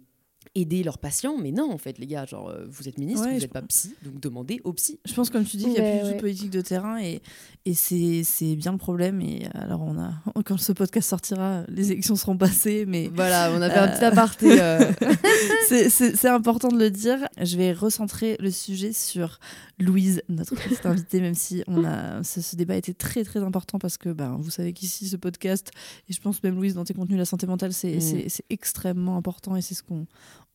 [0.56, 1.38] aider leurs patients.
[1.38, 3.53] Mais non, en fait, les gars, genre, euh, vous êtes ministre, Ouais, vous je- n'êtes
[3.53, 4.99] pas psy, donc demandez au psy.
[5.06, 6.14] Je pense, comme tu dis, qu'il y a plus ouais.
[6.16, 7.22] de politique de terrain et,
[7.66, 9.22] et c'est c'est bien le problème.
[9.22, 10.14] Et alors, on a,
[10.45, 13.95] quand ce podcast sortira, les élections seront passées, mais Voilà, on a fait un Euh,
[13.95, 14.62] petit aparté.
[14.62, 14.91] euh,
[15.89, 17.28] c'est- important de le dire.
[17.41, 19.39] Je vais recentrer le sujet sur
[19.80, 23.78] Louise, notre petite invitée, même si on a, ce, ce débat était très très important
[23.80, 25.72] parce que ben, vous savez qu'ici, ce podcast,
[26.10, 28.01] et je pense même Louise, dans tes contenus, la santé mentale, c'est Mm.
[28.01, 30.06] c'est- c'est extrêmement important et c'est ce qu'on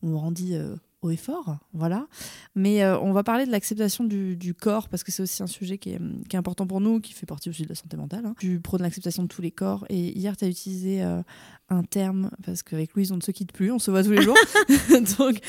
[0.03, 1.57] on rendit euh, haut et fort.
[1.73, 2.07] Voilà.
[2.55, 5.77] Mais euh, on va parler de l'acceptation du, corps parce que c'est aussi un sujet
[5.77, 5.99] qui est,
[6.29, 8.25] qui est important pour nous, qui fait partie aussi de la santé mentale.
[8.25, 8.35] hein.
[8.39, 11.21] Tu prônes l'acceptation de tous les corps et hier, tu as utilisé euh,
[11.69, 14.21] un terme parce qu'avec Louise, on ne se quitte plus, on se voit tous les
[14.21, 14.37] jours.
[15.17, 15.39] Donc,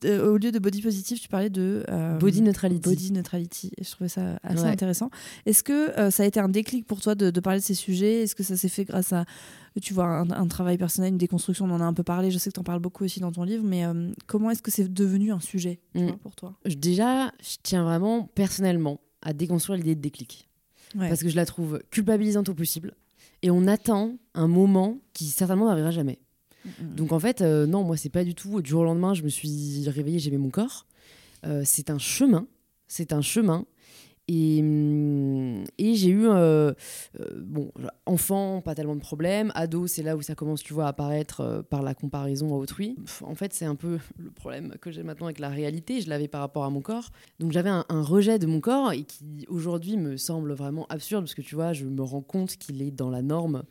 [0.00, 2.88] t'es- au lieu de body positive, tu parlais de euh, Body neutrality.
[2.88, 3.70] Body neutrality.
[3.78, 4.68] Et je trouvais ça assez Ouais.
[4.68, 5.10] intéressant.
[5.46, 7.74] Est-ce que euh, ça a été un déclic pour toi de, de parler de ces
[7.74, 8.22] sujets?
[8.22, 9.24] Est-ce que ça s'est fait grâce à
[9.82, 11.66] tu vois, un, un travail personnel, une déconstruction?
[11.66, 12.30] On en a un peu parlé.
[12.30, 14.62] Je sais que tu en parles beaucoup aussi dans ton livre, mais euh, comment est-ce
[14.62, 16.06] que c'est devenu un sujet tu Mm.
[16.06, 16.54] vois, pour toi?
[16.64, 20.48] Déjà, je tiens vraiment personnellement à déconstruire l'idée de déclic.
[20.94, 21.08] Ouais.
[21.08, 22.94] Parce que je la trouve culpabilisante au possible.
[23.42, 26.18] Et on attend un moment qui certainement n'arrivera jamais.
[26.80, 26.94] Mm.
[26.94, 28.60] Donc en fait, euh, non, moi, c'est pas du tout.
[28.60, 30.86] Du jour au lendemain, je me suis réveillée, j'aimais mon corps.
[31.44, 32.46] Euh, c'est un chemin.
[32.88, 33.64] C'est un chemin.
[34.28, 36.72] Et, hum, et j'ai eu, euh,
[37.36, 37.70] bon,
[38.06, 39.52] enfant, pas tellement de problèmes.
[39.54, 42.96] Ado, c'est là où ça commence, tu vois, à apparaître par la comparaison à autrui.
[43.22, 46.00] En fait, c'est un peu le problème que j'ai maintenant avec la réalité.
[46.00, 47.10] Je l'avais par rapport à mon corps.
[47.38, 51.22] Donc j'avais un, un rejet de mon corps et qui aujourd'hui me semble vraiment absurde
[51.22, 53.62] parce que tu vois, je me rends compte qu'il est dans la norme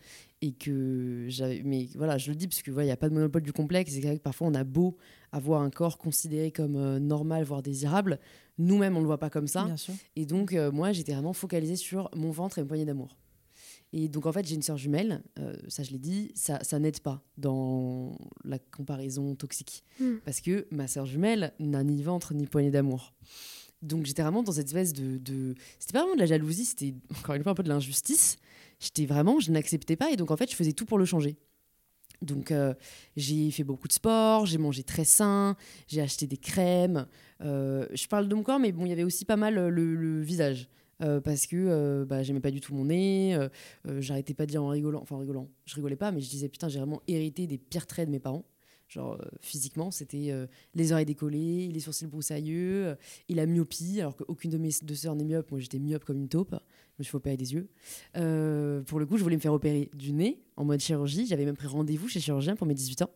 [0.42, 1.62] et que j'avais.
[1.64, 3.54] Mais voilà, je le dis parce que voilà, il n'y a pas de monopole du
[3.54, 3.92] complexe.
[3.92, 4.98] C'est vrai que parfois on a beau
[5.32, 8.20] avoir un corps considéré comme euh, normal, voire désirable.
[8.58, 9.66] Nous-mêmes, on ne le voit pas comme ça.
[9.66, 9.94] Bien sûr.
[10.16, 13.18] Et donc, euh, moi, j'étais vraiment focalisée sur mon ventre et mes poignées d'amour.
[13.92, 16.80] Et donc, en fait, j'ai une sœur jumelle, euh, ça je l'ai dit, ça, ça
[16.80, 19.84] n'aide pas dans la comparaison toxique.
[20.00, 20.16] Mm.
[20.24, 23.14] Parce que ma sœur jumelle n'a ni ventre ni poignée d'amour.
[23.82, 25.18] Donc, j'étais vraiment dans cette espèce de.
[25.18, 25.56] de...
[25.80, 28.38] C'était pas vraiment de la jalousie, c'était encore une fois un peu de l'injustice.
[28.80, 30.11] J'étais vraiment, je n'acceptais pas.
[30.11, 31.38] Et donc, en fait, je faisais tout pour le changer.
[32.21, 32.73] Donc, euh,
[33.15, 35.55] j'ai fait beaucoup de sport, j'ai mangé très sain,
[35.88, 37.07] j'ai acheté des crèmes.
[37.41, 39.69] Euh, je parle de mon corps, mais bon, il y avait aussi pas mal euh,
[39.69, 40.69] le, visage.
[40.97, 43.38] Parce que bah, j'aimais pas du tout mon nez,
[43.97, 46.47] j'arrêtais pas de dire en rigolant, enfin en rigolant, je rigolais pas, mais je disais
[46.47, 48.45] putain, j'ai vraiment hérité des pires traits de mes parents.
[48.88, 52.96] Genre euh, physiquement, c'était euh, les oreilles décollées, les sourcils broussailleux, euh,
[53.30, 56.20] et la myopie, alors qu'aucune de mes deux sœurs n'est myope, moi j'étais myope comme
[56.20, 57.68] une taupe, je me suis fait opérer des yeux.
[58.14, 61.58] Pour le coup, je voulais me faire opérer du nez en mode chirurgie, j'avais même
[61.58, 63.10] pris rendez-vous chez chirurgien pour mes 18 ans.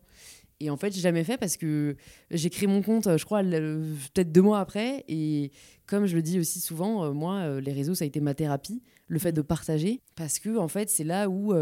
[0.62, 1.96] Et en fait, j'ai jamais fait parce que
[2.30, 5.04] j'ai créé mon compte, je crois, peut-être deux mois après.
[5.08, 5.52] Et
[5.86, 9.18] comme je le dis aussi souvent, moi, les réseaux, ça a été ma thérapie, le
[9.18, 10.02] fait de partager.
[10.16, 11.54] Parce que, en fait, c'est là où,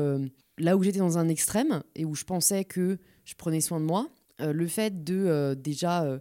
[0.59, 2.99] là où j'étais dans un extrême et où je pensais que
[3.29, 4.09] je prenais soin de moi.
[4.41, 6.18] le fait de déjà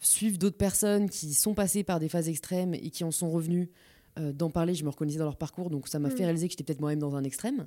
[0.00, 3.70] suivre d'autres personnes qui sont passées par des phases extrêmes et qui en sont revenues,
[4.16, 5.70] d'en parler, je me reconnaissais dans leur parcours.
[5.70, 6.26] Donc, ça m'a fait mm.
[6.26, 7.66] réaliser que j'étais peut-être moi-même dans un extrême.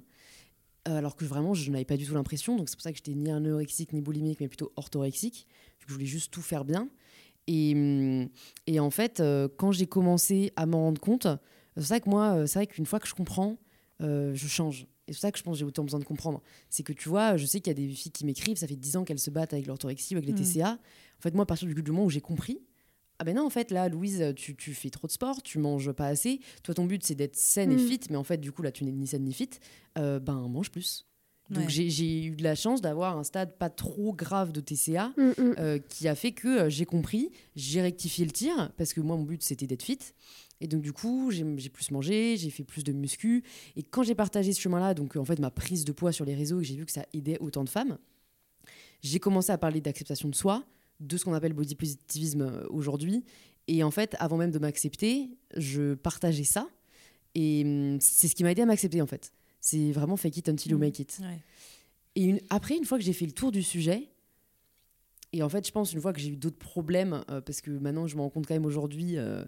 [0.88, 2.56] Euh, alors que vraiment, je n'avais pas du tout l'impression.
[2.56, 5.48] Donc c'est pour ça que j'étais ni anorexique ni boulimique, mais plutôt orthorexique.
[5.80, 6.90] Je voulais juste tout faire bien.
[7.48, 8.28] Et,
[8.68, 11.28] et en fait, euh, quand j'ai commencé à m'en rendre compte,
[11.78, 13.58] c'est ça que moi, euh, c'est vrai qu'une fois que je comprends,
[14.00, 14.88] je change.
[15.08, 16.42] Et c'est ça que je pense que j'ai autant besoin de comprendre.
[16.70, 18.76] C'est que tu vois, je sais qu'il y a des filles qui m'écrivent, ça fait
[18.76, 20.54] 10 ans qu'elles se battent avec l'orthorexie ou avec les mmh.
[20.54, 20.72] TCA.
[20.72, 22.60] En fait, moi, à partir du moment où j'ai compris,
[23.20, 25.92] ah ben non, en fait, là, Louise, tu, tu, fais trop de sport, tu manges
[25.92, 26.42] pas assez.
[26.64, 27.88] Toi, ton but, c'est d'être saine et mm.
[27.88, 29.52] fit, mais en fait, du coup, là, tu n'es ni saine ni fit.
[29.98, 31.06] Euh, ben, mange plus.
[31.50, 35.22] Donc, j'ai eu de la chance d'avoir un stade pas trop grave de TCA mm,
[35.22, 35.56] mm.
[35.60, 39.16] euh, qui a fait que euh, j'ai compris, j'ai rectifié le tir, parce que moi,
[39.16, 40.00] mon but, c'était d'être fit.
[40.62, 43.44] Et donc, du coup, j'ai plus mangé, j'ai fait plus de muscu.
[43.76, 46.36] Et quand j'ai partagé ce chemin-là, donc en fait, ma prise de poids sur les
[46.36, 47.98] réseaux, j'ai vu que ça aidait autant de femmes,
[49.02, 50.64] j'ai commencé à parler d'acceptation de soi
[51.00, 53.24] de ce qu'on appelle body positivisme euh, aujourd'hui.
[53.68, 56.70] Et en fait, avant même de m'accepter, je partageais ça.
[57.34, 59.34] Et hum, c'est ce qui m'a aidé à m'accepter, en fait.
[59.60, 61.20] C'est vraiment fake it until you make it.
[62.16, 64.10] Et après, une fois que j'ai fait le tour du sujet,
[65.34, 67.72] et en fait, je pense, une fois que j'ai eu d'autres problèmes, euh, parce que
[67.72, 69.44] maintenant, je me rends compte quand même aujourd'hui, euh,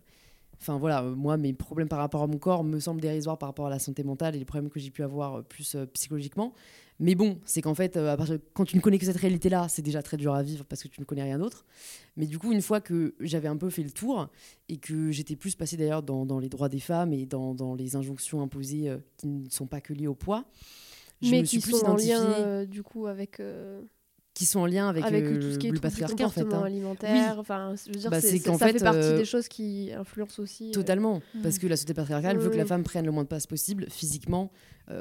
[0.60, 3.68] enfin voilà, moi, mes problèmes par rapport à mon corps me semblent dérisoires par rapport
[3.68, 6.54] à la santé mentale et les problèmes que j'ai pu avoir plus psychologiquement.
[7.00, 8.18] Mais bon, c'est qu'en fait, euh,
[8.54, 10.88] quand tu ne connais que cette réalité-là, c'est déjà très dur à vivre parce que
[10.88, 11.66] tu ne connais rien d'autre.
[12.16, 14.28] Mais du coup, une fois que j'avais un peu fait le tour
[14.68, 18.42] et que j'étais plus passée d'ailleurs dans, les droits des femmes et dans, les injonctions
[18.42, 20.46] imposées euh, qui ne sont pas que liées au poids,
[21.22, 23.42] je mais me suis qui plus sont en lien euh, du coup avec
[24.38, 26.62] qui sont en lien avec, avec tout ce qui est le patriarcat en fait hein.
[26.64, 30.72] alimentaire enfin je veux dire bah, c'est, ça fait, partie des choses qui influencent aussi
[30.72, 33.48] totalement parce que la société patriarcale veut que la femme prenne le moins de place
[33.48, 34.52] possible physiquement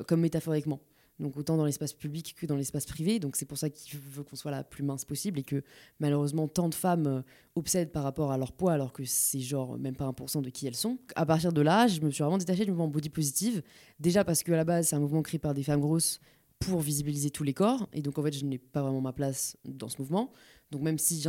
[0.07, 0.81] comme métaphoriquement
[1.19, 3.19] donc autant dans l'espace public que dans l'espace privé.
[3.19, 5.63] Donc c'est pour ça qu'il veut qu'on soit la plus mince possible et que
[5.99, 7.23] malheureusement tant de femmes euh,
[7.55, 10.67] obsèdent par rapport à leur poids alors que c'est genre même pas 1% de qui
[10.67, 10.99] elles sont.
[11.15, 13.63] À partir de là, je me suis vraiment détachée du mouvement body positive.
[13.99, 16.21] Déjà parce qu'à la base c'est un mouvement créé par des femmes grosses
[16.59, 19.57] pour visibiliser tous les corps et donc en fait je n'ai pas vraiment ma place
[19.65, 20.33] dans ce mouvement.
[20.71, 21.23] Donc même si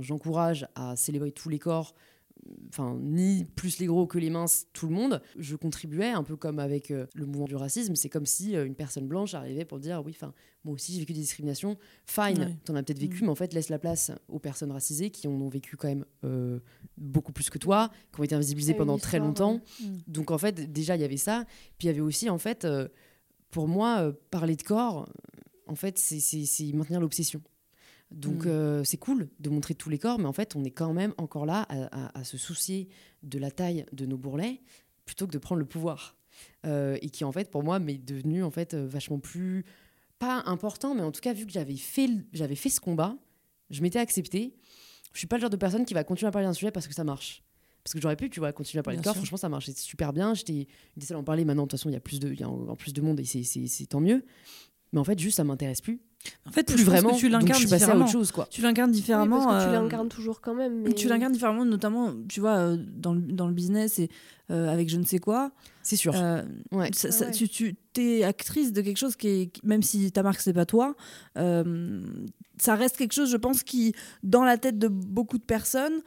[0.00, 1.94] j'encourage à célébrer tous les corps,
[2.68, 5.20] enfin ni plus les gros que les minces, tout le monde.
[5.36, 7.94] Je contribuais un peu comme avec euh, le mouvement du racisme.
[7.96, 10.32] C'est comme si euh, une personne blanche arrivait pour dire oui, enfin
[10.64, 11.76] moi aussi j'ai vécu des discriminations.
[12.06, 13.26] Fine, t'en as peut-être vécu, mm.
[13.26, 16.04] mais en fait laisse la place aux personnes racisées qui en ont vécu quand même
[16.24, 16.60] euh,
[16.96, 19.60] beaucoup plus que toi, qui ont été invisibilisées pendant très longtemps.
[19.80, 19.86] Mm.
[20.06, 21.44] Donc en fait déjà il y avait ça.
[21.78, 22.66] Puis il y avait aussi en fait
[23.50, 25.08] pour moi parler de corps,
[25.66, 27.42] en fait c'est maintenir l'obsession.
[28.10, 28.48] Donc mm.
[28.48, 31.14] euh, c'est cool de montrer tous les corps, mais en fait on est quand même
[31.18, 32.88] encore là à, se soucier
[33.22, 34.62] de la taille de nos bourrelets
[35.04, 36.16] plutôt que de prendre le pouvoir.
[36.66, 39.64] Euh, et qui en fait pour moi m'est devenu en fait euh, vachement plus
[40.20, 43.16] pas important, mais en tout cas vu que j'avais fait j'avais fait ce combat,
[43.70, 44.54] je m'étais acceptée.
[45.12, 46.86] Je suis pas le genre de personne qui va continuer à parler d'un sujet parce
[46.86, 47.42] que ça marche.
[47.88, 49.16] Parce que j'aurais pu, tu vois, continuer à parler de corps.
[49.16, 50.34] Franchement, ça marchait super bien.
[50.34, 50.66] J'étais
[51.00, 51.46] seule à en parler.
[51.46, 53.00] Maintenant, de toute façon, il y a plus de, il y a en plus de
[53.00, 54.26] monde et c'est tant mieux.
[54.92, 55.98] Mais en fait, juste, ça m'intéresse plus.
[56.44, 57.14] En fait, plus vraiment.
[57.14, 58.46] tu l'incarnes je suis passée à autre chose, quoi.
[58.50, 59.42] Tu l'incarnes différemment.
[59.42, 60.82] parce que tu euh, l'incarnes toujours quand même.
[60.82, 60.92] Mais...
[60.92, 64.10] Tu l'incarnes différemment, notamment, tu vois, euh, dans, le, dans le business et
[64.50, 65.52] euh, avec je ne sais quoi.
[65.82, 66.14] C'est sûr.
[66.72, 66.90] ouais.
[66.92, 70.52] Ça, Tu, tu es actrice de quelque chose qui est, même si ta marque c'est
[70.52, 70.94] pas toi,
[71.34, 76.02] ça reste quelque chose, je pense, qui dans la tête de beaucoup de personnes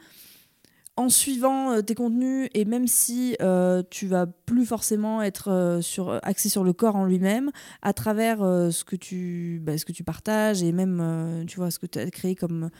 [0.96, 5.80] en suivant euh, tes contenus et même si euh, tu vas plus forcément être euh,
[5.80, 9.92] sur, axé sur le corps en lui-même, à travers ce, que tu, bah, ce que
[9.92, 12.70] tu partages et même tu vois, ce que tu as créé comme,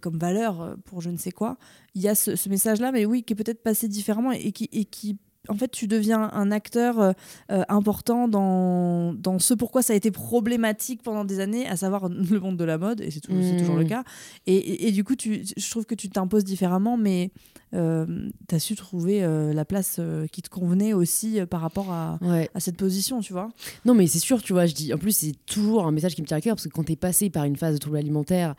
[0.00, 1.58] comme valeur pour je ne sais quoi,
[1.94, 4.68] il y a ce, ce message-là, mais oui, qui est peut-être passé différemment et qui,
[4.72, 5.18] et qui
[5.48, 7.12] en fait, tu deviens un acteur euh,
[7.50, 12.08] euh, important dans, dans ce pourquoi ça a été problématique pendant des années, à savoir
[12.30, 13.88] le monde de la mode, et c'est toujours, le mmh.
[13.88, 14.04] cas.
[14.46, 17.30] Et, du coup, tu, je trouve que tu t'imposes différemment, mais
[17.74, 20.00] euh, tu as su trouver la place
[20.32, 22.18] qui te convenait aussi par rapport à,
[22.54, 23.48] à, cette position, tu vois.
[23.84, 26.22] Non, mais c'est sûr, tu vois, je dis, en plus, c'est toujours un message qui
[26.22, 27.96] me tient à cœur, parce que quand tu es passé par une phase de trouble
[27.96, 28.54] alimentaire,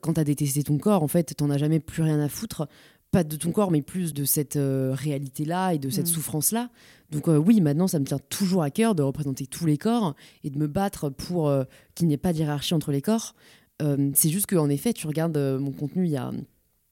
[0.00, 2.28] quand tu as détesté ton corps, en fait, tu n'en as jamais plus rien à
[2.28, 2.68] foutre
[3.10, 6.12] pas de ton corps, mais plus de cette euh, réalité-là et de cette mm.
[6.12, 6.70] souffrance-là.
[7.10, 10.14] Donc euh, oui, maintenant, ça me tient toujours à cœur de représenter tous les corps
[10.44, 13.34] et de me battre pour euh, qu'il n'y ait pas d'hierarchie entre les corps.
[13.80, 16.32] c'est juste qu'en effet, tu regardes mon contenu il y a,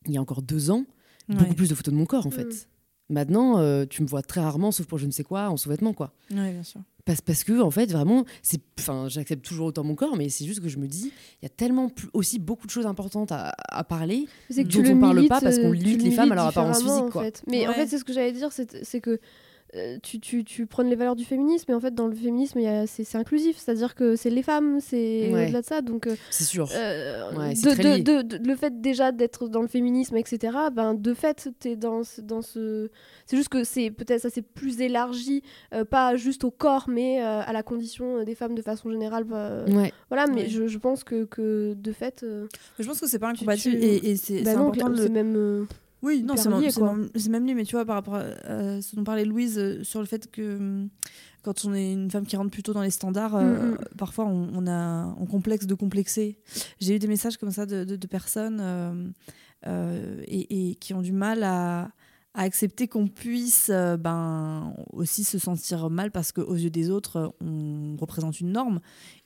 [0.06, 0.84] il y a encore deux ans,
[1.28, 2.44] beaucoup plus de photos de mon corps, en fait.
[2.44, 2.75] Mm.
[3.08, 5.92] Maintenant, euh, tu me vois très rarement, sauf pour je ne sais quoi, en sous-vêtements,
[5.92, 6.12] quoi.
[6.30, 6.80] Oui, bien sûr.
[7.04, 10.44] Parce, parce que, en fait, vraiment, c'est, enfin, j'accepte toujours autant mon corps, mais c'est
[10.44, 13.30] juste que je me dis, il y a tellement plus- aussi beaucoup de choses importantes
[13.30, 14.26] à, à parler.
[14.50, 16.34] C'est que dont on parle milites, pas parce qu'on euh, limite le les femmes à
[16.34, 17.22] leur apparence physique, en quoi.
[17.22, 17.42] fait.
[17.46, 17.76] Mais en Ouais.
[17.76, 19.18] fait, c'est ce que j'allais dire, c'est c'est que euh,
[20.02, 22.64] tu, tu, tu prônes les valeurs du féminisme, mais en fait, dans le féminisme, il
[22.64, 25.44] y a- c'est c'est inclusif, c'est-à-dire que c'est les femmes, c'est Ouais.
[25.44, 25.80] au-delà de ça.
[25.82, 26.68] Donc, euh, C'est sûr.
[26.74, 28.02] euh, Ouais, de- c'est très de- lié.
[28.02, 31.76] de- de- le fait déjà d'être dans le féminisme, etc., ben, de fait, tu es
[31.76, 32.88] dans, ce- dans ce.
[33.26, 35.42] C'est juste que c'est peut-être ça c'est plus élargi,
[35.74, 39.24] euh, pas juste au corps, mais euh, à la condition des femmes de façon générale.
[39.32, 39.92] euh, Ouais.
[40.08, 40.48] Voilà, mais Ouais.
[40.48, 42.22] je, je pense que, que de fait.
[42.22, 42.46] euh,
[42.78, 45.66] je pense que c'est pas incompatible tu- et, et c'est bah important c'est même.
[46.06, 46.60] Oui, non, c'est même,
[47.30, 50.00] même- lié, mais tu vois, par rapport à, à ce dont parlait Louise euh, sur
[50.00, 50.88] le fait que hum,
[51.42, 53.78] quand on est une femme qui rentre plutôt dans les standards, euh, Mm, mm.
[53.98, 56.38] parfois on, on a on complexe de complexer.
[56.80, 58.58] J'ai eu des messages comme ça de, de- de personnes
[59.66, 61.90] euh, et, et qui ont du mal à,
[62.34, 67.96] à accepter qu'on puisse ben, aussi se sentir mal parce qu'aux yeux des autres, on
[67.98, 68.80] représente une norme.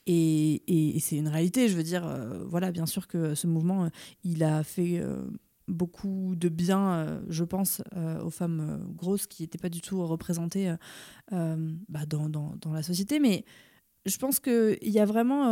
[0.07, 2.05] Et, et- et c'est une réalité, je veux dire,
[2.47, 3.89] voilà, bien sûr que ce mouvement,
[4.24, 5.03] il a fait
[5.71, 9.81] beaucoup de bien, euh, je pense, euh, aux femmes euh, grosses qui n'étaient pas du
[9.81, 10.75] tout représentées
[11.31, 13.21] bah, dans, dans- dans la société.
[13.21, 13.45] Mais
[14.07, 15.45] je pense qu'il y a vraiment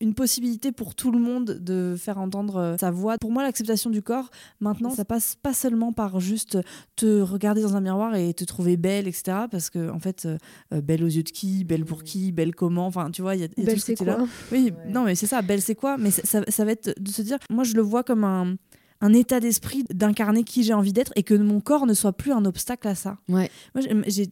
[0.00, 3.16] une possibilité pour tout le monde de faire entendre sa voix.
[3.18, 6.58] Pour moi, l'acceptation du corps, maintenant, ça passe pas seulement par juste
[6.96, 9.46] te regarder dans un miroir et te trouver belle, etc.
[9.50, 10.28] Parce que, en fait,
[10.70, 13.44] belle aux yeux de qui, belle pour qui, belle comment, enfin, tu vois, il y
[13.44, 14.18] a, y a Belle, tout ce quoi?
[14.52, 14.92] Oui, Ouais.
[14.92, 15.96] non, mais c'est ça, belle, c'est quoi?
[15.96, 18.56] Mais ça, ça- ça va être de se dire, moi, je le vois comme un,
[19.00, 22.32] un état d'esprit d'incarner qui j'ai envie d'être et que mon corps ne soit plus
[22.32, 23.18] un obstacle à ça.
[23.28, 23.50] Ouais.
[23.74, 23.84] Moi,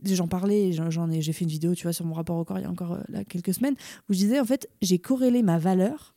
[0.05, 2.45] j'en parlais, j'en j'en ai, j'ai fait une vidéo, tu vois, sur mon rapport au
[2.45, 3.75] corps il y a encore euh, là, quelques semaines,
[4.09, 6.15] où je disais, en fait, j'ai corrélé ma valeur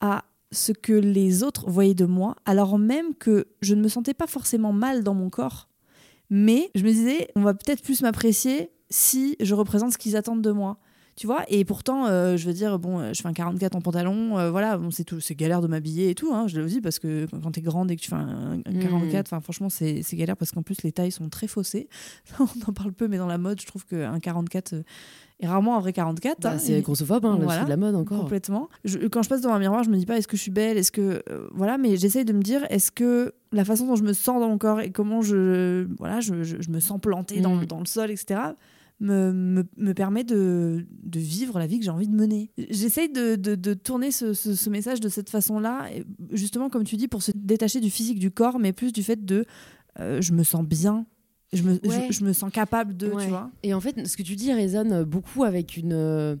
[0.00, 4.14] à ce que les autres voyaient de moi, alors même que je ne me sentais
[4.14, 5.68] pas forcément mal dans mon corps.
[6.30, 10.42] Mais je me disais, on va peut-être plus m'apprécier si je représente ce qu'ils attendent
[10.42, 10.78] de moi.
[11.18, 13.80] Tu vois Et pourtant, euh, je veux dire, bon, euh, je fais un 44 en
[13.80, 16.66] pantalon, euh, voilà, bon, c'est tout, c'est galère de m'habiller et tout, hein, je le
[16.66, 18.80] dis, parce que quand, t'es grande et que tu fais un, un Mhm.
[18.82, 21.88] 44, enfin, franchement, c'est c'est galère parce qu'en plus, les tailles sont très faussées.
[22.38, 24.82] On en parle peu, mais dans la mode, je trouve qu'un 44 euh,
[25.40, 26.38] est rarement un vrai 44.
[26.40, 27.64] Bah, hein, c'est grossophobe, hein, Voilà.
[27.64, 28.20] de la mode encore.
[28.20, 28.68] Complètement.
[28.84, 30.52] Je- quand je passe devant un miroir, je me dis pas est-ce que je suis
[30.52, 33.96] belle, est-ce que euh, voilà, mais j'essaye de me dire est-ce que la façon dont
[33.96, 37.00] je me sens dans mon corps et comment je voilà, je, je- je me sens
[37.00, 37.64] plantée dans, Mm.
[37.66, 38.40] dans le sol, etc.
[39.00, 42.50] Me, me, me permet de, de vivre la vie que j'ai envie de mener.
[42.68, 45.88] J'essaye de, de, de tourner ce, ce- ce message de cette façon-là,
[46.32, 49.24] justement, comme tu dis, pour se détacher du physique du corps, mais plus du fait
[49.24, 49.44] de
[50.00, 51.06] euh, je me sens bien,
[51.52, 52.08] je me, je- Ouais.
[52.10, 53.22] je, me sens capable de, Ouais.
[53.22, 53.52] tu vois.
[53.62, 56.34] Et en fait, ce que tu dis résonne beaucoup avec une, euh,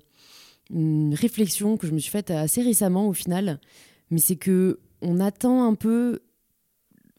[0.70, 3.60] une réflexion que je me suis faite assez récemment au final.
[4.10, 6.18] Mais c'est que on attend un peu,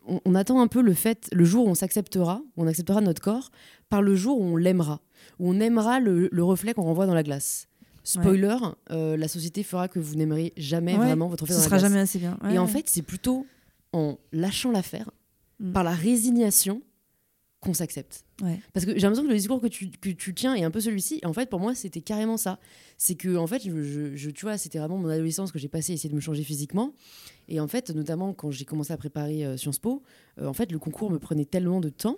[0.06, 3.22] on, on attend un peu le fait, le jour où on s'acceptera, on acceptera notre
[3.22, 3.52] corps,
[3.88, 5.00] par le jour où on l'aimera,
[5.38, 7.68] où on aimera le, le reflet qu'on renvoie dans la glace.
[8.04, 8.56] Spoiler,
[8.92, 11.06] euh, la société fera que vous n'aimerez jamais Ouais.
[11.06, 11.92] vraiment votre reflet Ce dans la sera glace.
[11.92, 12.40] jamais assez bien.
[12.52, 13.46] Et en fait, c'est plutôt
[13.94, 15.12] en lâchant l'affaire,
[15.60, 15.74] Mm.
[15.74, 16.82] par la résignation,
[17.60, 18.24] qu'on s'accepte.
[18.74, 20.80] Parce que j'ai l'impression que le discours que tu, que tu tiens est un peu
[20.80, 21.20] celui-ci.
[21.22, 22.58] Et en fait, pour moi, c'était carrément ça.
[22.98, 25.68] C'est que, en fait, je, je- je- tu vois, c'était vraiment mon adolescence que j'ai
[25.68, 26.94] passé à essayer de me changer physiquement.
[27.50, 30.02] Et en fait, notamment quand j'ai commencé à préparer euh, Sciences Po,
[30.40, 32.16] euh, en fait, le concours me prenait tellement de temps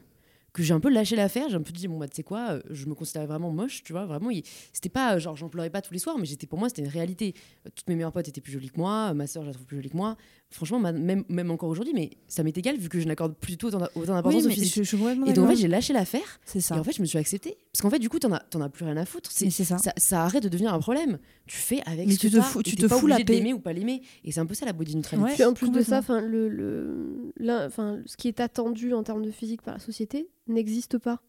[0.54, 1.48] que j'ai un peu lâché l'affaire.
[1.50, 3.84] J'ai un peu dit, bon, bah, tu sais quoi, euh, je me considérais vraiment moche,
[3.84, 4.30] tu vois, vraiment.
[4.74, 6.90] C'était pas, genre, j'en pleurais pas tous les soirs, mais j'étais, pour moi, c'était une
[6.90, 7.34] réalité.
[7.66, 9.54] Euh, Toutes mes meilleures potes étaient plus jolies que moi, euh, ma soeur, je la
[9.54, 10.18] trouve plus jolie que moi.
[10.50, 13.68] Franchement, ma- même, même encore aujourd'hui, mais ça m'est égal vu que je n'accorde plutôt
[13.68, 14.74] autant autant d'importance Oui, au physique.
[14.76, 16.42] je, je Et donc, en fait, j'ai lâché l'affaire.
[16.44, 16.76] C'est ça.
[16.76, 17.56] Et en fait, je me suis acceptée.
[17.72, 19.32] Parce qu'en fait, du coup, t'en as, t'en as plus rien à foutre.
[19.32, 19.78] C'est, Mais c'est ça.
[19.78, 21.20] ça, ça arrête de devenir un problème.
[21.48, 23.24] Tu fais avec Mais ce tu que te fous- tu te fous la paix.
[23.24, 24.02] d'aimer ou pas l'aimer.
[24.26, 25.42] Et c'est un peu ça la body neutrality.
[25.42, 25.46] Ouais.
[25.48, 27.32] En plus de ça, enfin, le, le,
[27.66, 31.20] enfin, ce qui est attendu en termes de physique par la société n'existe pas.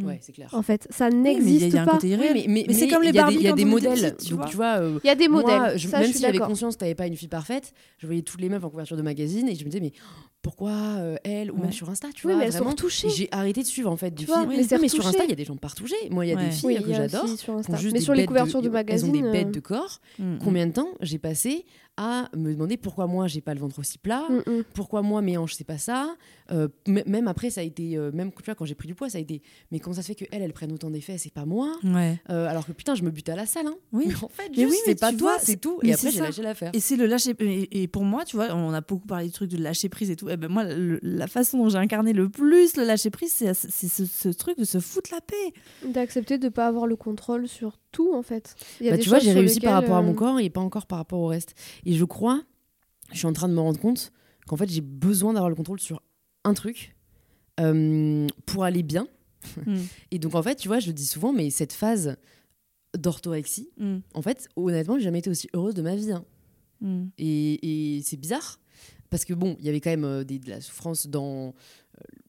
[0.00, 0.48] Ouais, c'est clair.
[0.52, 1.90] En fait, ça Oui, mais il y a- n'existe un pas.
[1.92, 2.32] côté Oui, irréel.
[2.34, 3.64] mais, mais, Mais c'est comme les il y a des- Barbie Il y a des
[3.64, 3.92] modèles.
[4.14, 4.48] petite, tu donc, vois.
[4.48, 5.78] tu vois, euh, Il y a des moi, modèles.
[5.78, 8.06] je- ça, même je si suis j'avais conscience que t'avais pas une fille parfaite, je
[8.06, 9.92] voyais toutes les meufs en couverture de magazine et je me disais, mais
[10.42, 11.62] pourquoi euh, elle ou Ouais.
[11.62, 12.70] même sur Insta, tu Oui, vois mais elles sont vraiment?
[12.70, 13.08] retouchées.
[13.08, 14.46] Et j'ai arrêté de suivre en fait vois, filles.
[14.80, 15.06] mais sur.
[15.06, 15.96] Insta, il y a des gens partouchés.
[16.10, 16.44] Moi, il y a Ouais.
[16.46, 17.26] des filles Oui, que j'adore.
[17.92, 19.12] Mais sur les couvertures de, Elles ont magazines.
[19.12, 20.00] des euh, bêtes de corps.
[20.18, 20.38] Mm, mm.
[20.42, 21.66] Combien de temps j'ai passé
[22.02, 24.64] à me demander pourquoi moi j'ai pas le ventre aussi plat, mm, mm.
[24.72, 26.16] pourquoi moi mes hanches c'est pas ça.
[26.50, 29.10] Euh, même après ça a été, euh, même tu vois quand j'ai pris du poids
[29.10, 31.32] ça a été, mais comment ça se fait que elle elle prenne autant d'effets c'est
[31.32, 31.76] pas moi.
[31.84, 32.18] Ouais.
[32.30, 33.66] Euh, alors que putain je me butais à la salle.
[33.66, 33.76] Hein.
[33.92, 34.06] Oui.
[34.08, 35.78] Mais en fait juste, oui, c'est pas toi c'est tout.
[35.82, 36.70] mais Et après c'est j'ai lâché l'affaire.
[36.72, 39.32] Et c'est le lâcher et, et pour moi, tu vois, on a beaucoup parlé du
[39.32, 40.30] truc de lâcher prise et tout.
[40.30, 43.52] Et ben moi, le- la façon dont j'ai incarné le plus le lâcher prise, c'est
[43.54, 45.52] c'est ce, ce truc de se foutre la paix.
[45.86, 48.54] D'accepter de pas avoir le contrôle sur tout, en fait.
[48.80, 50.40] Il y a Bah, des tu vois j'ai réussi par rapport à mon euh, corps
[50.40, 51.54] et pas encore par rapport au reste.
[51.84, 52.42] Et je crois,
[53.12, 54.12] je suis en train de me rendre compte
[54.46, 56.02] qu'en fait j'ai besoin d'avoir le contrôle sur
[56.44, 56.96] un truc.
[57.60, 59.06] euh, pour aller bien.
[59.66, 59.76] Mm.
[60.12, 62.16] Et donc, en fait, tu vois, je le dis souvent, mais cette phase
[62.96, 63.98] d'orthorexie, Mm.
[64.14, 66.12] en fait, honnêtement, j'ai jamais été aussi heureuse de ma vie.
[66.12, 66.24] hein.
[66.80, 67.04] Mm.
[67.18, 68.58] Et, et c'est bizarre
[69.10, 71.54] parce que bon, il y avait quand même euh, des- de la souffrance dans.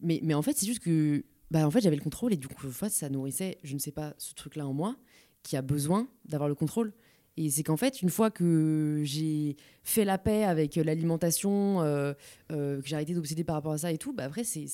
[0.01, 2.47] Mais, mais en fait, c'est juste que bah, en fait, j'avais le contrôle et du
[2.47, 4.95] coup, en fait, ça nourrissait, je ne sais pas, ce truc-là en moi
[5.43, 6.93] qui a besoin d'avoir le contrôle.
[7.37, 12.13] Et c'est qu'en fait, une fois que j'ai fait la paix avec euh, l'alimentation, euh,
[12.51, 14.67] euh, que j'ai arrêté d'obséder par rapport à ça et tout, bah après, c'est-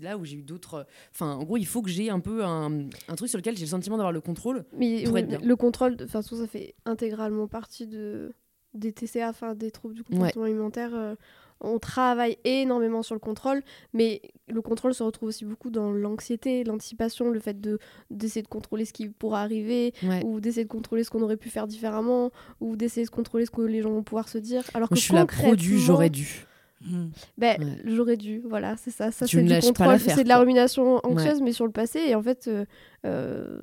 [0.00, 0.86] là où j'ai eu d'autres.
[1.12, 3.64] Enfin, en gros, il faut que j'ai un peu un, un truc sur lequel j'ai
[3.64, 4.64] le sentiment d'avoir le contrôle.
[4.72, 5.40] Mais Pour oui, être bien.
[5.42, 8.32] le contrôle, de toute façon, ça fait intégralement partie de,
[8.74, 10.90] des TCA, enfin des troubles du comportement alimentaire.
[10.94, 11.14] euh,
[11.60, 13.62] on travaille énormément sur le contrôle,
[13.94, 17.78] mais le contrôle se retrouve aussi beaucoup dans l'anxiété, l'anticipation, le fait de
[18.10, 20.22] d'essayer de contrôler ce qui pourra arriver, Ouais.
[20.24, 23.50] ou d'essayer de contrôler ce qu'on aurait pu faire différemment, ou d'essayer de contrôler ce
[23.50, 24.62] que les gens vont pouvoir se dire.
[24.74, 26.44] Alors Moi, que je suis la pro du concrètement- j'aurais dû.
[26.82, 27.06] Mm.
[27.38, 27.76] ben, Ouais.
[27.86, 29.10] j'aurais dû, voilà, c'est ça.
[29.10, 32.00] Ça, c'est du contrôle, c'est de la rumination anxieuse, mais sur le passé.
[32.00, 32.66] Et en fait, euh,
[33.06, 33.58] euh,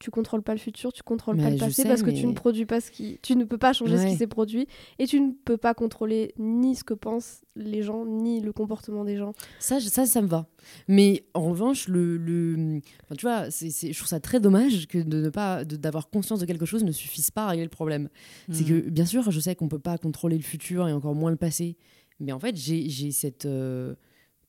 [0.00, 2.32] tu contrôles pas le futur, tu contrôles pas le passé sais, parce que tu ne
[2.32, 3.18] produis pas ce qui.
[3.22, 4.66] Tu ne peux pas changer ce qui s'est produit
[4.98, 9.04] et tu ne peux pas contrôler ni ce que pensent les gens, ni le comportement
[9.04, 9.32] des gens.
[9.58, 10.46] Ça, ça, ça me va.
[10.88, 12.80] Mais en revanche, le, le...
[13.04, 16.08] Enfin, tu vois, c'est, c'est- je trouve ça très dommage que de ne pas, d'avoir
[16.08, 18.08] conscience de quelque chose ne suffise pas à régler le problème.
[18.50, 18.66] C'est Mm.
[18.68, 21.36] que, bien sûr, je sais qu'on peut pas contrôler le futur et encore moins le
[21.36, 21.76] passé.
[22.20, 23.94] Mais en fait, j'ai, j'ai cette, euh,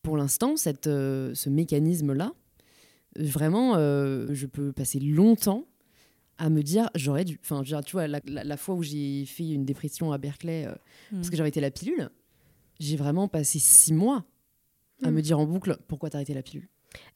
[0.01, 2.31] pour l'instant, cette, euh, ce mécanisme-là.
[3.17, 5.65] Vraiment, euh, je peux passer longtemps
[6.37, 7.39] à me dire j'aurais dû.
[7.43, 10.65] Enfin, dire, tu vois, la, la- la fois où j'ai fait une dépression à Berkeley
[10.65, 10.73] euh,
[11.11, 11.37] parce que Mm.
[11.37, 12.09] j'avais été la pilule,
[12.79, 14.23] j'ai vraiment passé six mois
[15.03, 15.13] à Mm.
[15.13, 16.67] me dire en boucle pourquoi t'as arrêté la pilule?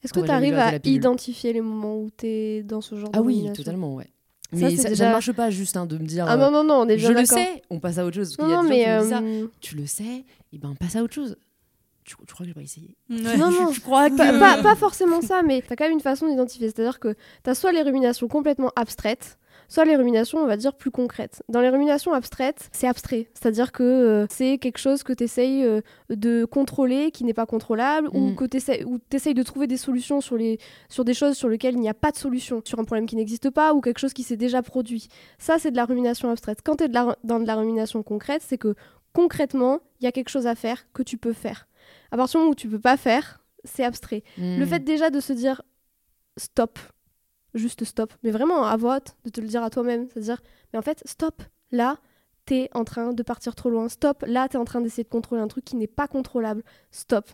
[0.02, 3.18] Est-ce que tu arrives à identifier les moments où tu es dans ce genre Ah
[3.18, 4.10] de oui, rumination totalement, ouais.
[4.52, 6.24] Mais ça, ça déjà- ne marche pas juste hein, de me dire.
[6.28, 8.36] Ah non, non, non, on est bien je le sais, on passe à autre chose.
[8.36, 9.22] Parce Non, y a gens mais qui me disent ça.
[9.22, 11.36] euh, Tu le sais, et ben passe à autre chose.
[12.06, 13.72] Tu, tu crois que je vais pas essayer Ouais, Non, non.
[13.72, 14.16] je crois que.
[14.16, 16.68] pas, pas- pas forcément ça, mais tu as quand même une façon d'identifier.
[16.68, 19.38] C'est-à-dire que tu as soit les ruminations complètement abstraites,
[19.68, 21.42] soit les ruminations, on va dire, plus concrètes.
[21.48, 23.28] Dans les ruminations abstraites, c'est abstrait.
[23.34, 25.66] C'est-à-dire que euh, c'est quelque chose que tu essayes
[26.08, 28.36] de contrôler, qui n'est pas contrôlable, ou Mm.
[28.36, 28.56] que tu
[29.16, 31.94] essayes de trouver des solutions sur, les, sur des choses sur lesquelles il n'y a
[31.94, 34.62] pas de solution, sur un problème qui n'existe pas, ou quelque chose qui s'est déjà
[34.62, 35.08] produit.
[35.38, 36.60] Ça, c'est de la rumination abstraite.
[36.64, 38.76] Quand tu es de la- dans de la rumination concrète, c'est que
[39.12, 41.66] concrètement, il y a quelque chose à faire que tu peux faire.
[42.10, 44.22] À partir du moment où tu peux pas faire, c'est abstrait.
[44.38, 44.66] Le Hmm.
[44.66, 45.62] fait déjà de se dire
[46.36, 46.78] stop,
[47.54, 50.42] juste stop, mais vraiment à voix haute, de te le dire à toi-même, c'est-à-dire,
[50.72, 51.96] mais en fait, stop, là,
[52.44, 55.40] t'es en train de partir trop loin, stop, là, t'es en train d'essayer de contrôler
[55.42, 57.28] un truc qui n'est pas contrôlable, stop.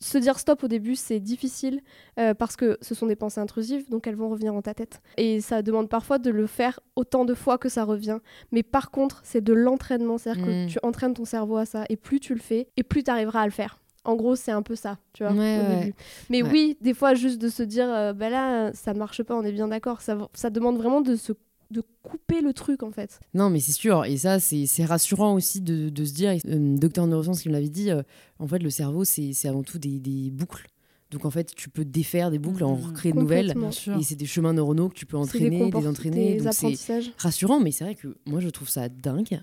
[0.00, 1.80] Se dire stop au début, c'est difficile
[2.18, 5.00] euh, parce que ce sont des pensées intrusives, donc elles vont revenir dans ta tête.
[5.16, 8.18] Et ça demande parfois de le faire autant de fois que ça revient.
[8.52, 10.66] Mais par contre, c'est de l'entraînement, c'est-à-dire que Mm.
[10.68, 13.40] tu entraînes ton cerveau à ça, et plus tu le fais, et plus tu arriveras
[13.42, 13.80] à le faire.
[14.08, 15.80] En gros, c'est un peu ça, tu vois, Ouais, au ouais.
[15.80, 15.94] début.
[16.30, 16.50] Mais Ouais.
[16.50, 19.52] oui, des fois, juste de se dire, euh, bah là, ça marche pas, on est
[19.52, 20.00] bien d'accord.
[20.00, 21.32] Ça, ça demande vraiment de se
[21.70, 23.20] de couper le truc, en fait.
[23.34, 24.06] Non, mais c'est sûr.
[24.06, 27.48] Et ça, c'est c'est rassurant aussi de, de se dire, euh, docteur en neurosciences qui
[27.50, 28.02] me l'avait dit, euh,
[28.38, 30.66] en fait, le cerveau, c'est c'est avant tout des, des boucles.
[31.10, 32.82] Donc, en fait, tu peux défaire des boucles en Mhm.
[32.86, 33.54] recréer de nouvelles.
[33.98, 36.36] Et c'est des chemins neuronaux que tu peux des entraîner, comport- désentraîner.
[36.38, 37.12] des Donc, c'est apprentissages.
[37.18, 39.38] rassurant, mais c'est vrai que moi, je trouve ça dingue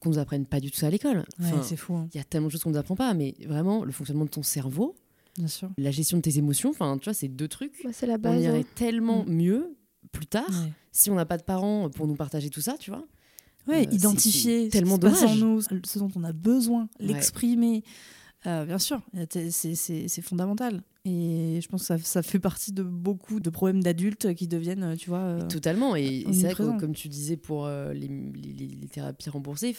[0.00, 1.18] qu'on nous apprenne pas du tout ça à l'école.
[1.18, 2.08] Ouais, Enfin, c'est fou, hein.
[2.14, 4.30] il y a tellement de choses qu'on nous apprend pas, mais vraiment, le fonctionnement de
[4.30, 4.94] ton cerveau,
[5.36, 5.70] bien sûr.
[5.78, 7.80] la gestion de tes émotions, enfin, tu vois, c'est deux trucs.
[7.84, 8.42] Ouais, c'est la On base.
[8.42, 8.64] irait hein.
[8.74, 9.32] tellement Mm.
[9.32, 9.76] mieux
[10.12, 10.72] plus tard Ouais.
[10.90, 13.04] si on n'a pas de parents pour nous partager tout ça, tu vois.
[13.68, 15.70] Ouais, Euh, identifier tellement ce qui se passe en dommage.
[15.70, 17.06] nous, ce dont on a besoin, Ouais.
[18.46, 20.82] Euh, bien sûr, c'est- fondamental.
[21.04, 24.82] Et je pense que ça, ça fait partie de beaucoup de problèmes d'adultes qui deviennent,
[24.82, 25.18] euh, tu vois.
[25.20, 25.96] euh, Totalement.
[25.96, 29.30] Et, et c'est vrai que, comme tu disais pour euh, les, les- les- les thérapies
[29.30, 29.74] remboursées,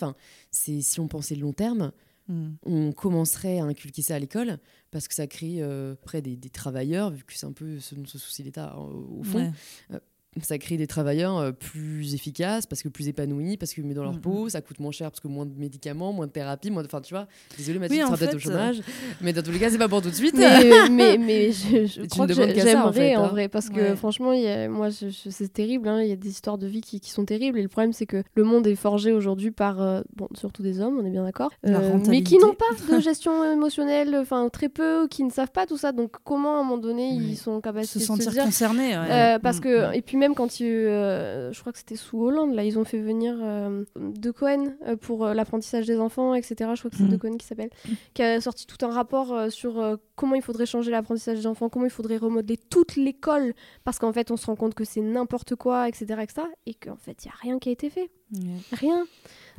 [0.52, 1.92] c'est si on pensait long terme,
[2.28, 2.50] hmm.
[2.64, 4.58] on commencerait à inculquer ça à l'école
[4.92, 7.96] parce que ça crée euh, après des, des travailleurs, vu que c'est un peu ce
[7.96, 9.52] dont se soucie l'État euh, au fond.
[9.92, 10.00] Ouais.
[10.42, 14.04] Ça crée des travailleurs euh, plus efficaces parce que plus épanouis, parce que mieux dans
[14.04, 14.22] leur Mhm.
[14.22, 16.88] peau, ça coûte moins cher parce que moins de médicaments, moins de thérapie, moins de.
[16.88, 17.28] Enfin, tu vois,
[17.58, 18.82] désolé, Mathieu, Oui, tu seras peut-être au fait, euh, chômage,
[19.22, 20.34] mais dans tous les cas, c'est pas pour tout de suite.
[20.38, 23.24] mais, mais, mais je, je crois que demandes j'ai- qu'à ça, en j'aimerais fait, en,
[23.26, 23.28] hein.
[23.28, 23.96] vrai parce que Ouais.
[23.98, 26.80] franchement il y a- moi c'est terrible hein, il y a des histoires de vie
[26.80, 29.82] qui, qui sont terribles et le problème c'est que le monde est forgé aujourd'hui par
[29.82, 32.66] euh, bon surtout des hommes on est bien d'accord euh, mais qui n'ont pas
[32.96, 36.60] de gestion émotionnelle enfin très peu qui ne savent pas tout ça donc comment à
[36.62, 38.98] un moment donné ils sont se de se sentir dire concerné.
[38.98, 39.12] ouais.
[39.12, 39.94] euh, parce Mm, que mm.
[39.96, 42.86] et puis même quand il, euh, je crois que c'était sous Hollande là ils ont
[42.86, 47.04] fait venir euh, De Cohen euh, pour l'apprentissage des enfants etc je crois que c'est
[47.04, 47.10] Mhm.
[47.10, 47.70] De Cohen qui s'appelle
[48.14, 51.86] qui a sorti tout un rapport sur comment il faudrait changer l'apprentissage des enfants comment
[51.86, 53.54] il faudrait remodeler toute l'école
[53.84, 56.96] parce qu'en fait on se rend compte que c'est n'importe quoi etc etc et qu'en
[56.96, 58.40] fait il y a rien qui a été fait Ouais.
[58.72, 59.06] rien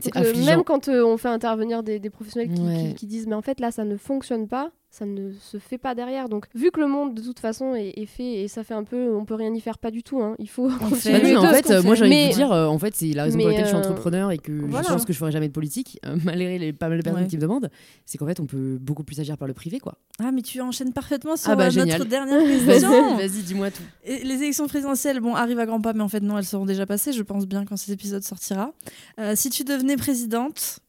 [0.02, 2.88] Donc, euh, même quand euh, on fait intervenir des, des professionnels qui, Ouais.
[2.88, 5.78] qui- qui disent mais en fait là ça ne fonctionne pas ça ne se fait
[5.78, 6.28] pas derrière.
[6.28, 8.84] Donc, vu que le monde de toute façon est, est fait et ça fait un
[8.84, 10.20] peu, on peut rien y faire, pas du tout.
[10.20, 10.36] hein.
[10.38, 12.34] Il faut Bah oui, de mais en fait, euh, moi j'ai envie de Mais- vous
[12.34, 14.53] dire, euh, en fait, c'est la raison pour laquelle je suis euh, entrepreneur et que
[14.53, 14.86] voilà.
[14.86, 17.28] je pense que je ferai jamais de politique, malgré les pas mal de personnes Ouais.
[17.28, 17.70] qui me demandent.
[18.05, 19.97] C'est qu'en fait, on peut beaucoup plus agir par le privé, quoi.
[20.22, 22.90] Ah, mais tu enchaînes parfaitement sur Ah bah, euh, notre dernière question.
[23.16, 23.82] Vas-y, vas-y, dis-moi tout.
[24.05, 26.66] Et les élections présidentielles, bon, arrivent à grands pas, mais en fait, non, elles seront
[26.66, 28.72] déjà passées, je pense bien, quand cet épisode sortira.
[29.18, 30.80] Euh, si tu devenais présidente,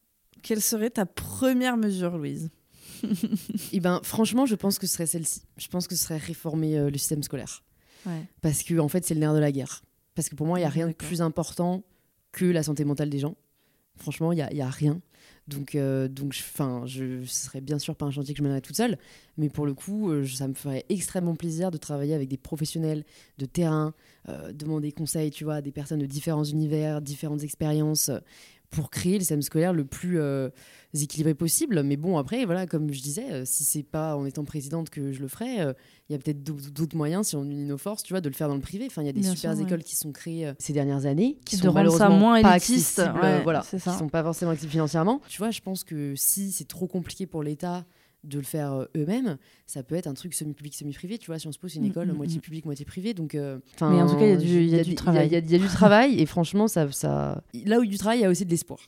[0.42, 2.50] quelle serait ta première mesure, Louise?
[3.72, 5.42] Et ben, franchement, je pense que ce serait celle-ci.
[5.56, 7.62] Je pense que ce serait réformer euh, le système scolaire.
[8.06, 8.22] Ouais.
[8.40, 9.82] Parce que, en fait, c'est le nerf de la guerre.
[10.14, 11.82] Parce que pour moi, il n'y a rien de plus important
[12.32, 13.36] que la santé mentale des gens.
[13.96, 15.00] Franchement, il n'y a, rien.
[15.46, 16.42] Donc, euh, donc je,
[16.86, 18.98] je ce serait bien sûr pas un chantier que je mènerais toute seule,
[19.36, 23.04] mais pour le coup, euh, ça me ferait extrêmement plaisir de travailler avec des professionnels
[23.38, 23.94] de terrain,
[24.28, 28.10] euh, demander conseil, tu vois, à des personnes de différents univers, différentes expériences,
[28.74, 30.50] pour créer le système scolaire le plus euh,
[30.92, 31.82] équilibré possible.
[31.82, 35.12] Mais bon, après, voilà, comme je disais, euh, si c'est pas en étant présidente que
[35.12, 35.72] je le ferai, euh,
[36.08, 38.34] il y a peut-être d'autres moyens, si on unit nos forces, tu vois, de le
[38.34, 38.86] faire dans le privé.
[38.86, 39.66] Enfin, il y a des Bien super sûr, ouais.
[39.66, 42.98] écoles qui sont créées ces dernières années, qui De sont ça malheureusement moins pas élitiste,
[42.98, 45.20] accessibles, ouais, voilà, qui sont pas forcément accessibles financièrement.
[45.28, 47.84] Tu vois, je pense que si c'est trop compliqué pour l'État
[48.24, 51.18] de le faire euh, eux-mêmes, ça peut être un truc semi-public, semi-privé.
[51.18, 52.40] Tu vois, Sciences Po, c'est une Mm, école mm, moitié mm.
[52.40, 53.14] publique, moitié privée.
[53.14, 54.96] Donc, euh, Mais en tout cas, il y a du- je- y a du des-
[54.96, 55.26] travail.
[55.28, 57.42] Il y, a- il y a du travail et franchement, ça, ça...
[57.64, 58.78] là où il y a du travail, il y a aussi de l'espoir.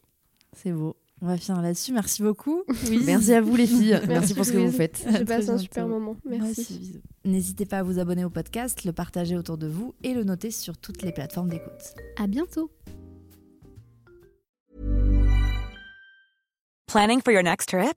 [0.54, 0.96] C'est beau.
[1.22, 1.92] On va finir là-dessus.
[1.94, 2.62] Merci beaucoup.
[2.88, 3.06] Louise.
[3.06, 3.90] Merci à vous les filles.
[3.92, 4.98] Merci, Merci, pour ce que vous faites.
[5.10, 6.16] J'ai passé très un super moment.
[6.28, 7.00] Merci.
[7.24, 10.50] N'hésitez pas à vous abonner au podcast, le partager autour de vous et le noter
[10.50, 11.94] sur toutes les plateformes d'écoute.
[12.18, 12.70] À bientôt.
[16.86, 17.96] Planning for your next trip?